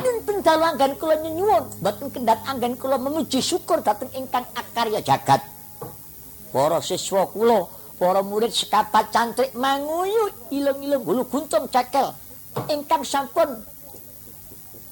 Dinten 0.01 0.41
dalu 0.41 0.65
anggen 0.65 0.93
kula 0.97 1.21
nyuwun. 1.21 1.65
Boten 1.85 2.09
kendhat 2.09 2.41
anggen 2.49 2.77
kula 2.81 2.97
memuji 2.97 3.45
syukur 3.45 3.85
dhateng 3.85 4.09
ingkang 4.17 4.45
akarya 4.57 5.05
jagat. 5.05 5.45
Para 6.49 6.81
siswa 6.81 7.29
kula 7.29 7.80
para 8.01 8.25
murid 8.25 8.49
sekapat 8.49 9.13
cantrik 9.13 9.53
manguyu 9.53 10.33
ilung-ilung 10.49 11.05
bulu 11.05 11.23
guntung 11.29 11.69
cekel. 11.69 12.17
Ingkang 12.73 13.05
sampun 13.05 13.61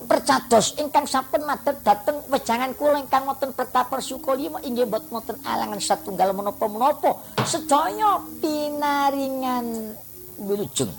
percados 0.04 0.76
ingkang 0.76 1.08
sampun 1.08 1.42
madhep 1.48 1.80
dhateng 1.80 2.20
wejangan 2.28 2.76
kula 2.76 3.00
ingkang 3.00 3.24
wonten 3.24 3.50
Pratapan 3.56 4.04
Sukolima 4.04 4.60
inggih 4.60 4.84
boten 4.84 5.08
wonten 5.08 5.40
alangan 5.42 5.80
satunggal 5.80 6.36
menapa-menapa. 6.36 7.16
Sedaya 7.48 8.20
pinaringan 8.44 9.96
wilujeng. 10.44 10.92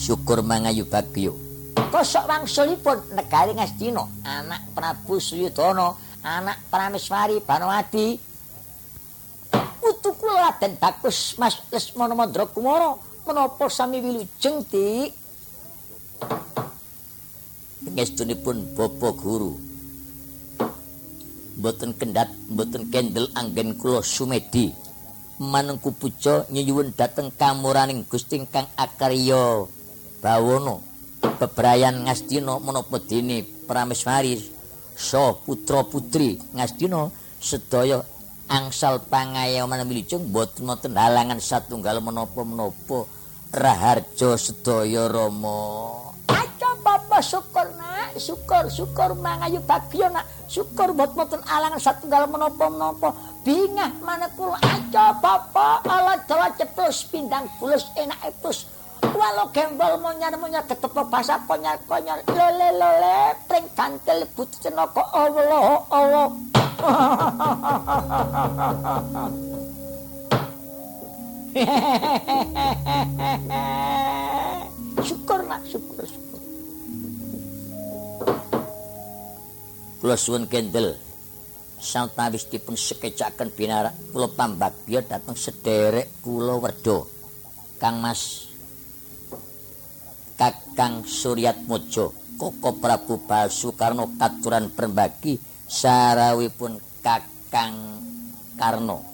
Syukur 0.00 0.40
mangayu 0.40 0.88
bagyo 0.88 1.36
kosok 1.90 2.24
wangsulipun 2.30 3.18
negari 3.18 3.52
Ngastina 3.52 4.06
anak 4.22 4.62
Prabu 4.72 5.18
Suyudana 5.18 5.92
anak 6.22 6.70
Prameswari 6.70 7.42
Banowati 7.42 8.29
putu 10.00 10.16
kula 10.16 10.48
Raden 10.48 10.80
Bagus 10.80 11.36
Mas 11.36 11.60
Lesmana 11.68 12.16
Mandra 12.16 12.48
Kumara 12.48 12.96
menapa 13.28 13.68
sami 13.68 14.00
wilujeng 14.00 14.64
Dik 14.72 15.12
Pengestunipun 17.84 18.76
Bapak 18.76 19.20
Guru. 19.20 19.56
Mboten 21.60 21.92
kendhat, 21.96 22.32
mboten 22.48 22.88
kendel 22.88 23.28
anggen 23.36 23.76
kula 23.76 24.00
sumedi. 24.00 24.72
Manengku 25.40 25.92
puja 25.92 26.48
nyuwun 26.48 26.92
dhateng 26.96 27.32
kamuraning 27.36 28.04
Gusti 28.08 28.40
kang 28.48 28.68
akarya 28.76 29.64
bawana. 30.24 30.80
Bebrayan 31.20 32.08
Ngastina 32.08 32.56
menapa 32.60 32.96
dene 33.04 33.44
Prameswari 33.68 34.40
sa 34.96 35.36
putra-putri 35.36 36.40
Ngastina 36.56 37.08
sedaya 37.40 38.04
angsal 38.50 38.98
pangayoman 39.06 39.86
wilujeng 39.86 40.26
mboten 40.26 40.66
wonten 40.66 40.98
halangan 40.98 41.38
satunggal 41.38 42.02
menapa-menapa 42.02 43.06
raharja 43.54 44.34
sedaya 44.34 45.06
Rama. 45.06 46.10
Papa 46.80 47.20
syukur 47.20 47.68
nak, 47.76 48.16
syukur 48.16 48.64
syukur 48.72 49.12
mangayu 49.14 49.60
bagyo 49.62 50.08
nak, 50.10 50.24
syukur 50.48 50.90
bot 50.96 51.12
boten 51.12 51.38
alangan 51.46 51.78
satunggal 51.78 52.26
menapa-menapa. 52.26 53.14
Bingah 53.46 54.00
mana 54.02 54.26
kula 54.34 54.58
aja 54.58 55.14
papa 55.20 55.84
ala 55.86 56.18
dawa 56.24 56.50
ceplus 56.56 57.06
pindang 57.06 57.46
bulus 57.60 57.86
enak 57.94 58.32
epus. 58.32 58.64
Walau 59.00 59.48
gembol 59.52 59.96
monyar 60.00 60.36
monyar 60.36 60.64
ketepok 60.68 61.08
basa 61.08 61.40
konyar 61.48 61.80
konyar 61.88 62.20
lele 62.28 62.68
lele 62.76 63.36
pring 63.48 63.68
kantel 63.72 64.24
but 64.36 64.48
cenoko 64.60 65.02
Allah 65.12 65.84
Allah. 65.88 66.28
syukur 75.00 75.40
nak 75.48 75.62
syukur 75.66 76.04
syukur. 76.06 76.40
kula 80.00 80.16
suwun 80.16 80.48
kendel 80.48 80.96
santawis 81.76 82.48
dipun 82.48 82.76
sekecaken 82.76 83.52
binarak 83.52 83.92
kula 84.12 84.28
pambagya 84.32 85.04
dhateng 85.04 85.36
sederek 85.36 86.08
kula 86.24 86.56
werda 86.56 87.04
Kang 87.80 88.04
Mas 88.04 88.49
Kakang 90.80 91.04
Suryat 91.04 91.60
Mojo 91.68 92.08
Koko 92.40 92.80
Prabu 92.80 93.20
Basukarno 93.28 94.16
katuran 94.16 94.72
perembagi 94.72 95.36
sarawipun 95.68 96.80
Kakang 97.04 98.00
Karno. 98.56 99.04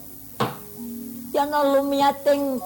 Yana 1.35 1.67
lumiyating 1.75 2.63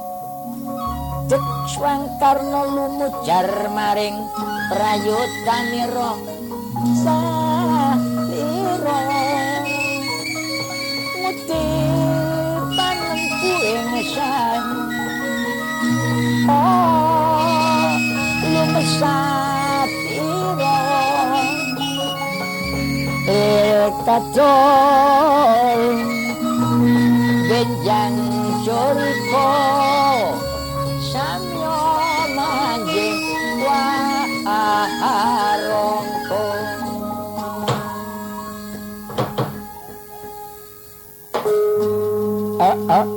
Dek 1.26 1.42
swang 1.74 2.14
Karno 2.22 2.62
lumujar 2.78 3.74
maring 3.74 4.22
prayotanira 4.70 6.22
salira 7.02 7.82
muti 11.26 11.66
panengku 12.78 13.54
ingsan 13.66 14.62
oh 16.46 17.01
lumesatira 19.02 20.78
ekadol 23.82 25.82
benjang 27.50 28.18
suriko 28.62 29.50
samyo 31.10 31.82
manjing 32.38 33.26
wa 33.66 33.82
aharongko 34.46 36.46
ah 42.62 42.78
ah 42.90 43.08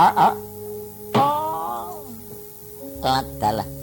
ah 0.00 0.12
ah 0.16 0.34
oh 1.20 2.00
ladalah 3.04 3.79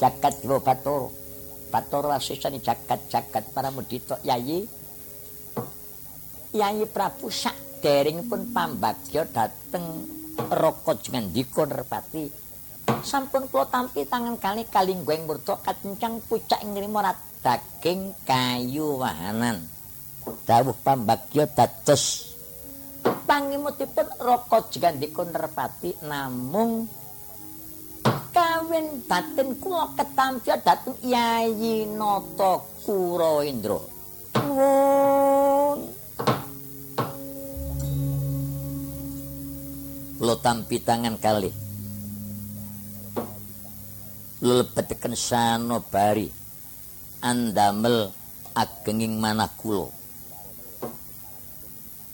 jagat 0.00 0.40
dewa 0.40 0.58
batoro 0.64 1.12
batoro 1.68 2.08
asisani 2.10 2.58
jagat-jagat 2.64 3.52
para 3.52 3.68
mudita 3.68 4.16
yayi 4.24 4.64
yayi 6.50 6.84
prabu 6.88 7.30
sak 7.30 7.54
dering 7.84 8.26
pun 8.26 8.50
pambagya 8.50 9.24
dateng 9.28 10.04
raka 10.50 10.92
jengandika 11.00 11.64
nerpati. 11.64 12.24
Sampun 13.00 13.48
kula 13.48 13.68
tampi 13.70 14.04
tangan 14.04 14.36
kali 14.36 14.66
kalingguing 14.68 15.24
murta 15.24 15.56
kacencang 15.62 16.20
pucak 16.26 16.60
ngrimo 16.60 17.00
daging 17.40 18.12
kayu 18.26 19.00
wahanan. 19.00 19.64
Dawuh 20.44 20.76
pambagya 20.84 21.48
dados 21.48 22.34
pangimutipun 23.24 24.08
raka 24.20 24.68
jengandika 24.68 25.24
nerpati 25.24 25.96
namung 26.04 26.84
kawin 28.50 29.06
batin 29.06 29.54
kula 29.62 29.94
ketampi 29.94 30.50
dhateng 30.50 30.98
Yayi 31.06 31.86
Nata 31.86 32.58
Kurawendra 32.82 33.78
nuwun. 34.34 35.78
Kula 40.18 40.34
tampi 40.42 40.82
tangan 40.82 41.14
kalih. 41.22 41.54
Lelebetken 44.42 45.14
sanobari. 45.14 46.26
Andamel 47.22 48.10
agenging 48.58 49.14
manah 49.14 49.52
kula. 49.62 49.86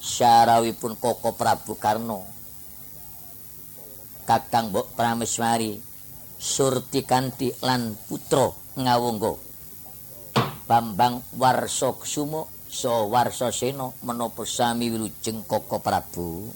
Syarawipun 0.04 1.00
Koko 1.00 1.34
Prabu 1.34 1.74
Karno 1.80 2.22
Kakang 4.22 4.70
Mbok 4.70 4.94
Prameswari 4.94 5.85
Surti 6.36 7.00
Kanti 7.00 7.48
lan 7.64 7.96
putra 7.96 8.52
ngawungga. 8.76 9.32
Bambang 10.68 11.24
Warsaksuma 11.32 12.44
so 12.68 13.08
Warsasena 13.08 13.88
menapa 14.04 14.44
sami 14.44 14.92
wilujeng 14.92 15.40
Koko 15.48 15.80
Prabu? 15.80 16.52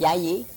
Yayi 0.00 0.48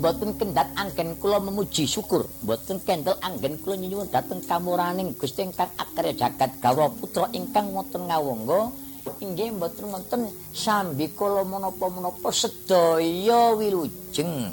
mboten 0.00 0.32
kendhat 0.40 0.72
anggen 0.80 1.20
kula 1.20 1.44
memuji 1.44 1.84
syukur. 1.84 2.24
Mboten 2.40 2.80
kendel 2.88 3.20
anggen 3.20 3.60
kula 3.60 3.76
nyuwun 3.76 4.08
dhateng 4.08 4.40
kamuraning 4.48 5.12
Gusti 5.12 5.44
ingkang 5.44 5.68
akarya 5.76 6.16
jagat 6.16 6.56
gawra 6.56 6.88
putra 6.88 7.28
ingkang 7.36 7.68
wonten 7.76 8.08
ngawangga 8.08 8.72
inggih 9.20 9.52
mboten 9.56 9.92
wonten 9.92 10.22
sambi 10.52 11.12
kula 11.12 11.44
menapa-menapa 11.44 12.28
sedaya 12.32 13.56
wilujeng 13.56 14.52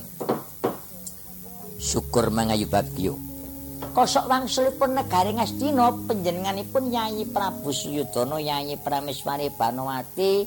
syukur 1.80 2.32
mangayu 2.32 2.68
bagyo 2.68 3.20
kosok 3.96 4.28
wangsulipun 4.28 4.92
negari 4.92 5.32
Ngastina 5.36 5.88
panjenenganipun 6.04 6.92
Yayi 6.92 7.24
Prabu 7.32 7.72
Suyudana 7.72 8.44
Yayi 8.44 8.76
Prameswari 8.76 9.48
Banowati 9.56 10.44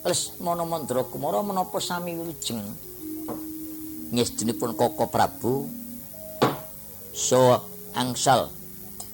Lesmana 0.00 0.64
Kumara 1.12 1.44
menapa 1.44 1.76
sami 1.76 2.16
wilujeng? 2.16 2.62
Ngestunipun 4.14 4.78
Koko 4.78 5.10
Prabu 5.10 5.66
so 7.10 7.58
angsal 7.92 8.48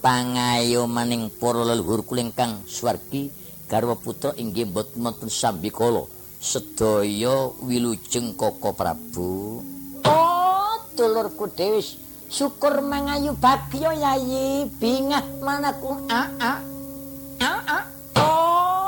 pangayo 0.04 0.84
maning 0.84 1.32
para 1.32 1.64
leluhur 1.64 2.04
kulingkang 2.04 2.60
swargi 2.68 3.32
garwa 3.66 3.96
putra 3.96 4.36
inggih 4.36 4.68
boten 4.68 5.00
wonten 5.00 5.32
sambikala 5.32 6.04
sedaya 6.38 7.50
wilujeng 7.64 8.36
Koko 8.36 8.76
Prabu 8.76 9.64
dulurku 10.96 11.46
dhewe 11.52 11.84
syukur 12.32 12.80
mangayu 12.80 13.36
bagya 13.38 13.92
yayi 13.92 14.66
bingah 14.80 15.22
manaku 15.44 16.00
a 16.08 16.20
a 16.40 16.52
a 17.38 17.52
a 17.68 17.78
oh 18.16 18.86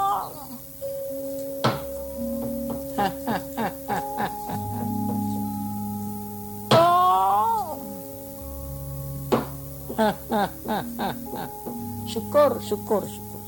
syukur, 12.08 12.58
syukur, 12.64 13.02
syukur. 13.04 13.42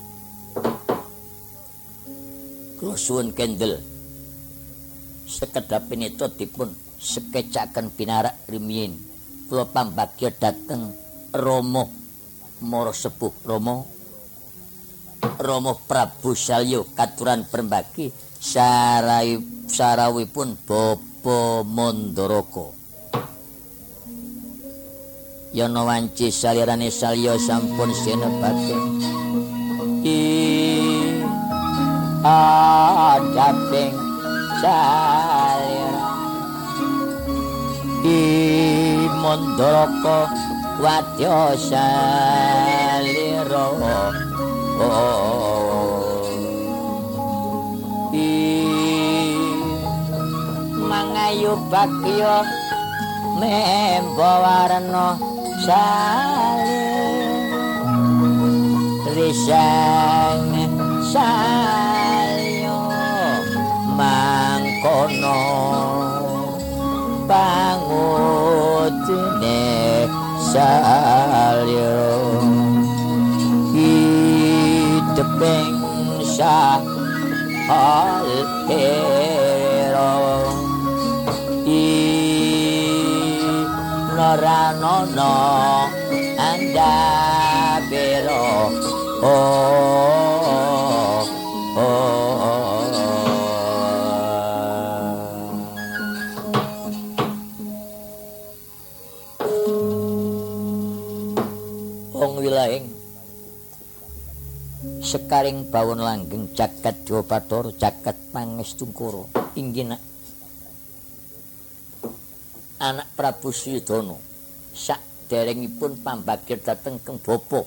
Kula 2.80 2.96
suwun 2.96 3.32
kendel. 3.32 3.80
Sekedap 5.30 5.86
pinito 5.88 6.26
dipun 6.26 6.74
sekecaken 7.00 7.88
pinarak 7.96 8.36
rimiyin. 8.46 8.94
Kula 9.48 9.66
pambagya 9.66 10.30
dateng 10.30 10.92
Romo 11.34 11.88
Moro 12.62 12.92
Sepuh 12.92 13.32
Romo. 13.48 13.88
Romo 15.40 15.80
Prabu 15.88 16.36
Salyo 16.36 16.84
katuran 16.92 17.48
permbagi 17.48 18.12
sarai 18.36 19.40
sarawipun 19.66 20.54
Bobo 20.68 21.64
Mondoroko. 21.64 22.80
yana 25.50 25.82
wanci 25.82 26.30
salirane 26.30 26.94
salya 26.94 27.34
sampun 27.34 27.90
sinebate 27.90 28.78
i 30.06 30.22
adaping 32.22 33.98
salir 34.62 35.29
i 38.04 39.08
mandoraka 39.20 40.32
wadya 40.80 41.52
salira 41.68 43.66
i 48.16 48.32
mangayu 50.88 51.52
bagya 51.68 52.40
memba 53.36 54.32
warna 54.44 55.08
saling 55.68 56.80
risang 59.12 60.48
sayo 61.12 62.80
mangkono 63.92 65.99
pangutine 67.30 68.50
salyo. 70.50 72.02
Hideping 73.70 74.66
sa 76.26 76.82
al 77.70 78.26
ranono 84.42 85.34
anda 86.38 87.80
bero. 87.90 88.70
Oh 89.22 90.29
sekaring 105.10 105.66
bawon 105.74 105.98
langgeng 105.98 106.54
jagat 106.54 107.02
Bathara 107.02 107.74
jagat 107.74 108.14
Pangestungkara 108.30 109.26
inggih 109.58 109.98
anak 112.78 113.08
Prabu 113.18 113.50
Suyudana 113.50 114.14
sak 114.70 115.02
derengipun 115.26 115.98
pambagir 115.98 116.62
dateng 116.62 117.02
keng 117.02 117.18
bapa. 117.18 117.66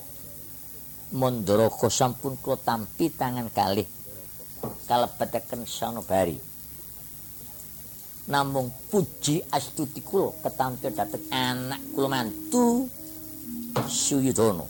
Mandaraka 1.12 1.92
sampun 1.92 2.40
kula 2.40 2.56
tampi 2.58 3.12
tangan 3.12 3.52
kalih 3.52 3.86
kalebetaken 4.88 5.68
sanobari 5.68 6.40
namung 8.24 8.72
puji 8.88 9.44
astuti 9.52 10.00
kula 10.00 10.32
ketampi 10.40 10.90
dateng 10.90 11.28
anak 11.28 11.78
kula 11.92 12.08
mantu 12.08 12.88
Suyudana 13.84 14.64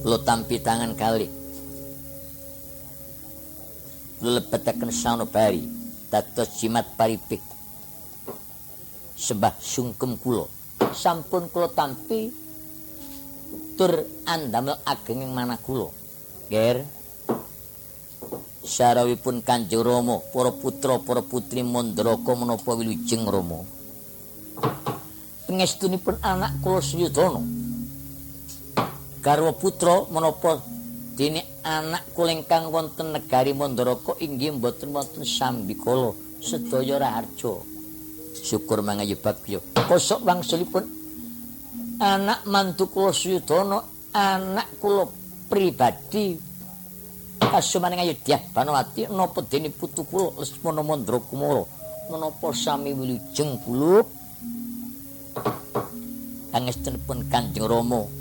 kula 0.00 0.18
tampi 0.24 0.56
tangan 0.60 0.96
kalih 0.96 1.28
lebetaken 4.20 4.92
sanobari 4.92 5.64
dados 6.12 6.60
jimat 6.60 6.84
paripik. 6.96 7.40
Sembah 9.16 9.52
sungkem 9.60 10.16
kula 10.16 10.48
sampun 10.96 11.52
kula 11.52 11.68
tampi 11.72 12.32
tur 13.76 14.04
andamel 14.24 14.80
ageng 14.88 15.24
ing 15.24 15.32
manah 15.32 15.60
kula 15.60 15.88
ger. 16.48 16.84
Sarawipun 18.60 19.40
kanjeng 19.40 19.80
rama 19.80 20.20
para 20.30 20.52
putra 20.52 21.00
para 21.00 21.24
putri 21.24 21.64
mandraka 21.64 22.36
menapa 22.36 22.76
wilujeng 22.76 23.24
rama 23.24 23.64
pengestunipun 25.50 26.22
anak 26.22 26.62
kula 26.62 26.78
suyudana 26.78 27.42
garwa 29.20 29.52
putra 29.52 30.08
menapa 30.08 30.64
dene 31.14 31.44
anak 31.60 32.16
kulingkang 32.16 32.72
wonten 32.72 33.12
negari 33.12 33.52
Mandaraka 33.52 34.16
inggih 34.24 34.56
mboten 34.56 34.96
wonten 34.96 35.22
sambikala 35.28 36.16
sedaya 36.40 36.96
raharja. 36.96 37.60
Syukur 38.40 38.80
mangayu 38.80 39.20
bagya. 39.20 39.60
Kosok 39.76 40.24
wangsulipun 40.24 40.84
anak 42.00 42.48
mantu 42.48 42.88
kula 42.88 43.12
Suyudana, 43.12 43.84
anak 44.16 44.80
kula 44.80 45.04
pribadi 45.52 46.40
kasumaning 47.36 48.00
Ayodya 48.00 48.40
Banowati 48.54 49.10
napa 49.12 49.44
dene 49.44 49.68
putu 49.68 50.08
kula 50.08 50.40
Lesmana 50.40 50.80
Mandra 50.80 51.20
Kumara 51.20 51.66
menapa 52.08 52.54
sami 52.56 52.96
wilujeng 52.96 53.60
kula 53.66 54.00
Angestunipun 56.56 57.28
Kanjeng 57.28 57.68
Rama 57.68 58.19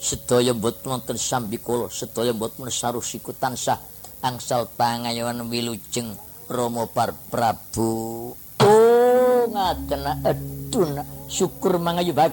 sedaya 0.00 0.56
mboten 0.56 0.96
wonten 0.96 1.20
sambikala 1.20 1.92
sedaya 1.92 2.32
mboten 2.32 2.72
sarusiku 2.72 3.36
tansah 3.36 3.76
angsal 4.24 4.64
pangayoan 4.72 5.44
wilujeng 5.52 6.16
Rama 6.50 6.88
Prabu. 7.30 8.34
Oh 8.64 9.40
ngaten 9.54 10.02
edun 10.26 10.98
syukur 11.30 11.78
mangayu 11.78 12.10
a 12.16 12.26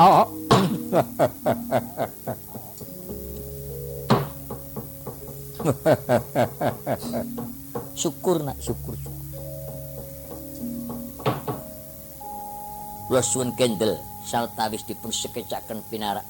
a 0.00 0.24
syukur 7.92 8.40
nak 8.40 8.56
syukur. 8.64 8.96
Kula 13.10 13.20
suwun 13.20 13.52
kendel 13.58 13.98
saltawis 14.30 14.86
dipun 14.86 15.10
sekecaken 15.10 15.82
pinarak. 15.90 16.22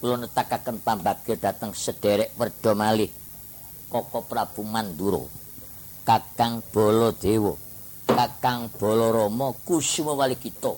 Kula 0.00 0.16
netakaken 0.16 0.80
pambagya 0.80 1.36
dhateng 1.36 1.76
sederek 1.76 2.32
werda 2.40 2.72
malih 2.72 3.12
Koko 3.92 4.24
Prabu 4.24 4.64
Mandura, 4.64 5.20
Kakang 6.08 6.64
Baladewa, 6.72 7.52
Kakang 8.08 8.72
Balarama 8.80 9.52
Kusuma 9.68 10.16
Walikita. 10.16 10.72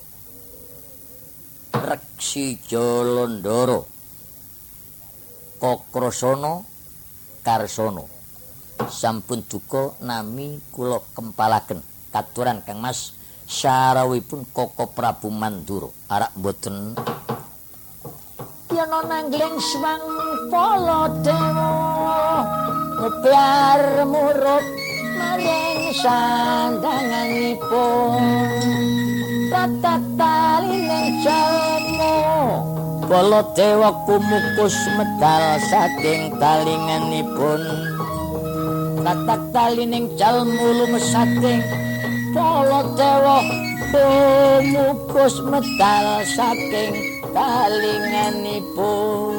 Reksi 1.78 2.58
Jalandhara. 2.66 3.86
Kokrasana 5.62 6.66
Karsana. 7.46 8.02
Sampun 8.90 9.46
duka 9.46 9.94
nami 10.02 10.58
kula 10.74 10.98
kempalaken 11.14 11.78
katuran 12.10 12.66
Kang 12.66 12.82
Mas 12.82 13.14
sarawipun 13.44 14.48
Koko 14.50 14.90
Prabu 14.90 15.30
Mandura. 15.30 15.86
Arak 16.08 16.32
mboten. 16.36 16.94
Yen 18.74 18.90
nanggling 18.90 19.62
swang 19.62 20.02
pala 20.50 21.06
dewa 21.22 22.42
ngebyar 22.98 24.02
murut 24.08 24.66
maring 25.14 25.94
sandanganipun. 25.94 28.18
Tatat 29.54 30.02
tali 30.18 30.82
ning 30.82 31.22
jalmo 31.22 32.18
pala 33.06 33.46
dewa 33.54 33.94
kumukus 34.02 34.74
medal 34.98 35.62
saking 35.70 36.34
talinganipun. 36.42 37.62
Tatat 39.06 39.54
tali 39.54 39.86
ning 39.86 40.10
jalmo 40.18 40.82
lumesating 40.82 41.62
Polo 42.34 42.98
dewa 42.98 43.46
Bumukus 43.94 45.38
medal 45.46 46.26
saking 46.26 47.22
kalinganipun. 47.30 49.38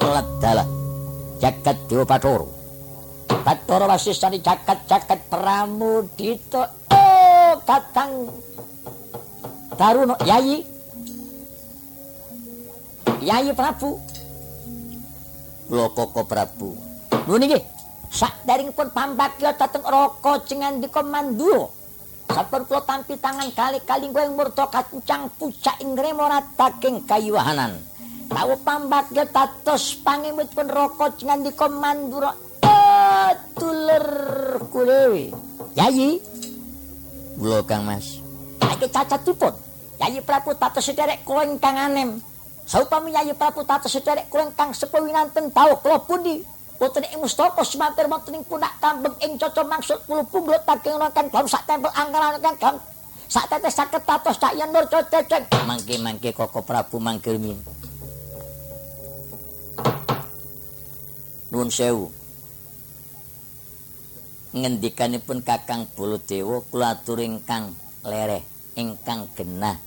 Ledala 0.00 0.64
jagat 1.44 1.76
dewa 1.92 2.08
Bathara. 2.08 2.48
Bathara 3.44 3.84
wasisani 3.84 4.40
jagat-jagat 4.40 5.28
Pramudita 5.28 6.72
Kakang 7.62 8.28
Daruno 9.78 10.14
Yayi 10.22 10.66
Yayi 13.22 13.54
Prabu. 13.54 14.02
Lho 15.70 15.86
Koko 15.94 16.26
Prabu? 16.26 16.74
Lho 17.28 17.36
niki. 17.38 17.58
Sak 18.12 18.44
daringipun 18.44 18.92
pambagya 18.92 19.56
dhateng 19.56 19.86
Raka 19.86 20.44
Cengandika 20.44 21.00
Mandura 21.00 21.70
sampun 22.32 22.64
kula 22.64 22.80
tampi 22.88 23.16
tangan 23.20 23.52
kali-kali 23.52 24.08
kowe 24.08 24.24
murta 24.32 24.64
kancang 24.68 25.28
pucak 25.36 25.76
ing 25.84 25.92
ngremo 25.96 26.24
rataking 26.28 27.04
kayuwahanan. 27.04 27.76
Tawu 28.32 28.56
pambagya 28.64 29.28
dados 29.28 29.96
pangimutipun 30.00 30.68
Raka 30.68 31.16
Cengandika 31.16 31.68
Mandura 31.72 32.32
dulur 33.56 34.08
kulewe. 34.72 35.32
Yayi 35.76 36.20
Kula 37.42 37.58
Kang 37.66 37.82
Mas. 37.82 38.22
Iki 38.62 38.86
cacatipun. 38.86 39.50
Yayi 39.98 40.22
Prabu 40.22 40.54
Tato 40.54 40.78
sederek 40.78 41.26
kowe 41.26 41.42
ingkang 41.42 41.74
anem. 41.74 42.22
Saupami 42.62 43.10
Yayi 43.10 43.34
Prabu 43.34 43.66
Tato 43.66 43.90
sederek 43.90 44.30
kowe 44.30 44.46
ingkang 44.46 44.70
sepuh 44.70 45.02
winanten 45.02 45.50
dawuh 45.50 45.74
kula 45.82 45.98
pundi? 46.06 46.38
Boten 46.78 47.02
ing 47.02 47.18
mustaka 47.18 47.66
semantir 47.66 48.06
wonten 48.06 48.38
ing 48.38 48.46
pundak 48.46 48.78
kambing 48.78 49.10
ing 49.26 49.34
caca 49.42 49.66
maksud 49.66 49.98
kula 50.06 50.22
punggul 50.30 50.54
taging 50.62 50.94
kan 51.10 51.26
dalam 51.34 51.46
sak 51.50 51.66
tempel 51.66 51.90
angkaran 51.98 52.38
kan 52.38 52.54
kan. 52.62 52.74
Sak 53.26 53.50
tetes 53.50 53.74
saged 53.74 54.02
tatos 54.06 54.38
sak 54.38 54.54
yen 54.54 54.70
nur 54.70 54.86
coceng. 54.86 55.42
Mangke-mangke 55.66 56.30
Koko 56.30 56.62
Prabu 56.62 57.02
mangkir 57.02 57.42
min. 57.42 57.58
Nuwun 61.50 61.74
sewu. 61.74 62.21
Ngendikanipun 64.52 65.40
Kakang 65.40 65.88
Baladewa 65.96 66.60
kula 66.68 67.00
atur 67.00 67.24
ingkang 67.24 67.72
lereh 68.04 68.44
ingkang 68.76 69.28
genah. 69.32 69.80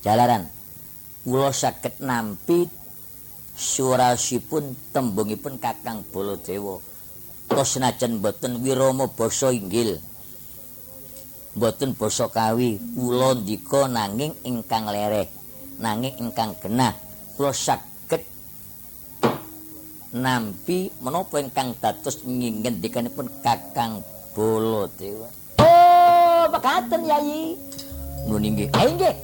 Jalaran 0.00 0.46
kula 1.26 1.50
saged 1.50 1.98
nampi 1.98 2.70
surasipun 3.58 4.94
tembungipun 4.94 5.58
Kakang 5.58 6.06
Baladewa. 6.08 6.78
To 7.50 7.66
senajan 7.66 8.22
boten 8.22 8.62
wirama 8.62 9.10
basa 9.10 9.50
inggil. 9.50 9.98
Boten 11.58 11.98
basa 11.98 12.30
kawi 12.30 12.78
kula 12.94 13.34
ndika 13.42 13.90
nanging 13.90 14.38
ingkang 14.46 14.86
lereh 14.86 15.26
nanging 15.82 16.14
ingkang 16.22 16.54
genah. 16.62 16.94
Kula 17.34 17.50
saged 17.50 17.89
nampi 20.10 20.90
menapa 20.98 21.38
ingkang 21.38 21.78
dados 21.78 22.22
ngendikanipun 22.26 23.30
Kakang 23.46 24.02
Baladewa. 24.34 25.30
Oh, 25.62 26.42
mekaten 26.50 27.02
Yayi. 27.06 27.54
Nun 28.26 28.42
inggih. 28.42 28.68
Eh, 28.74 28.86
inggih. 28.90 29.14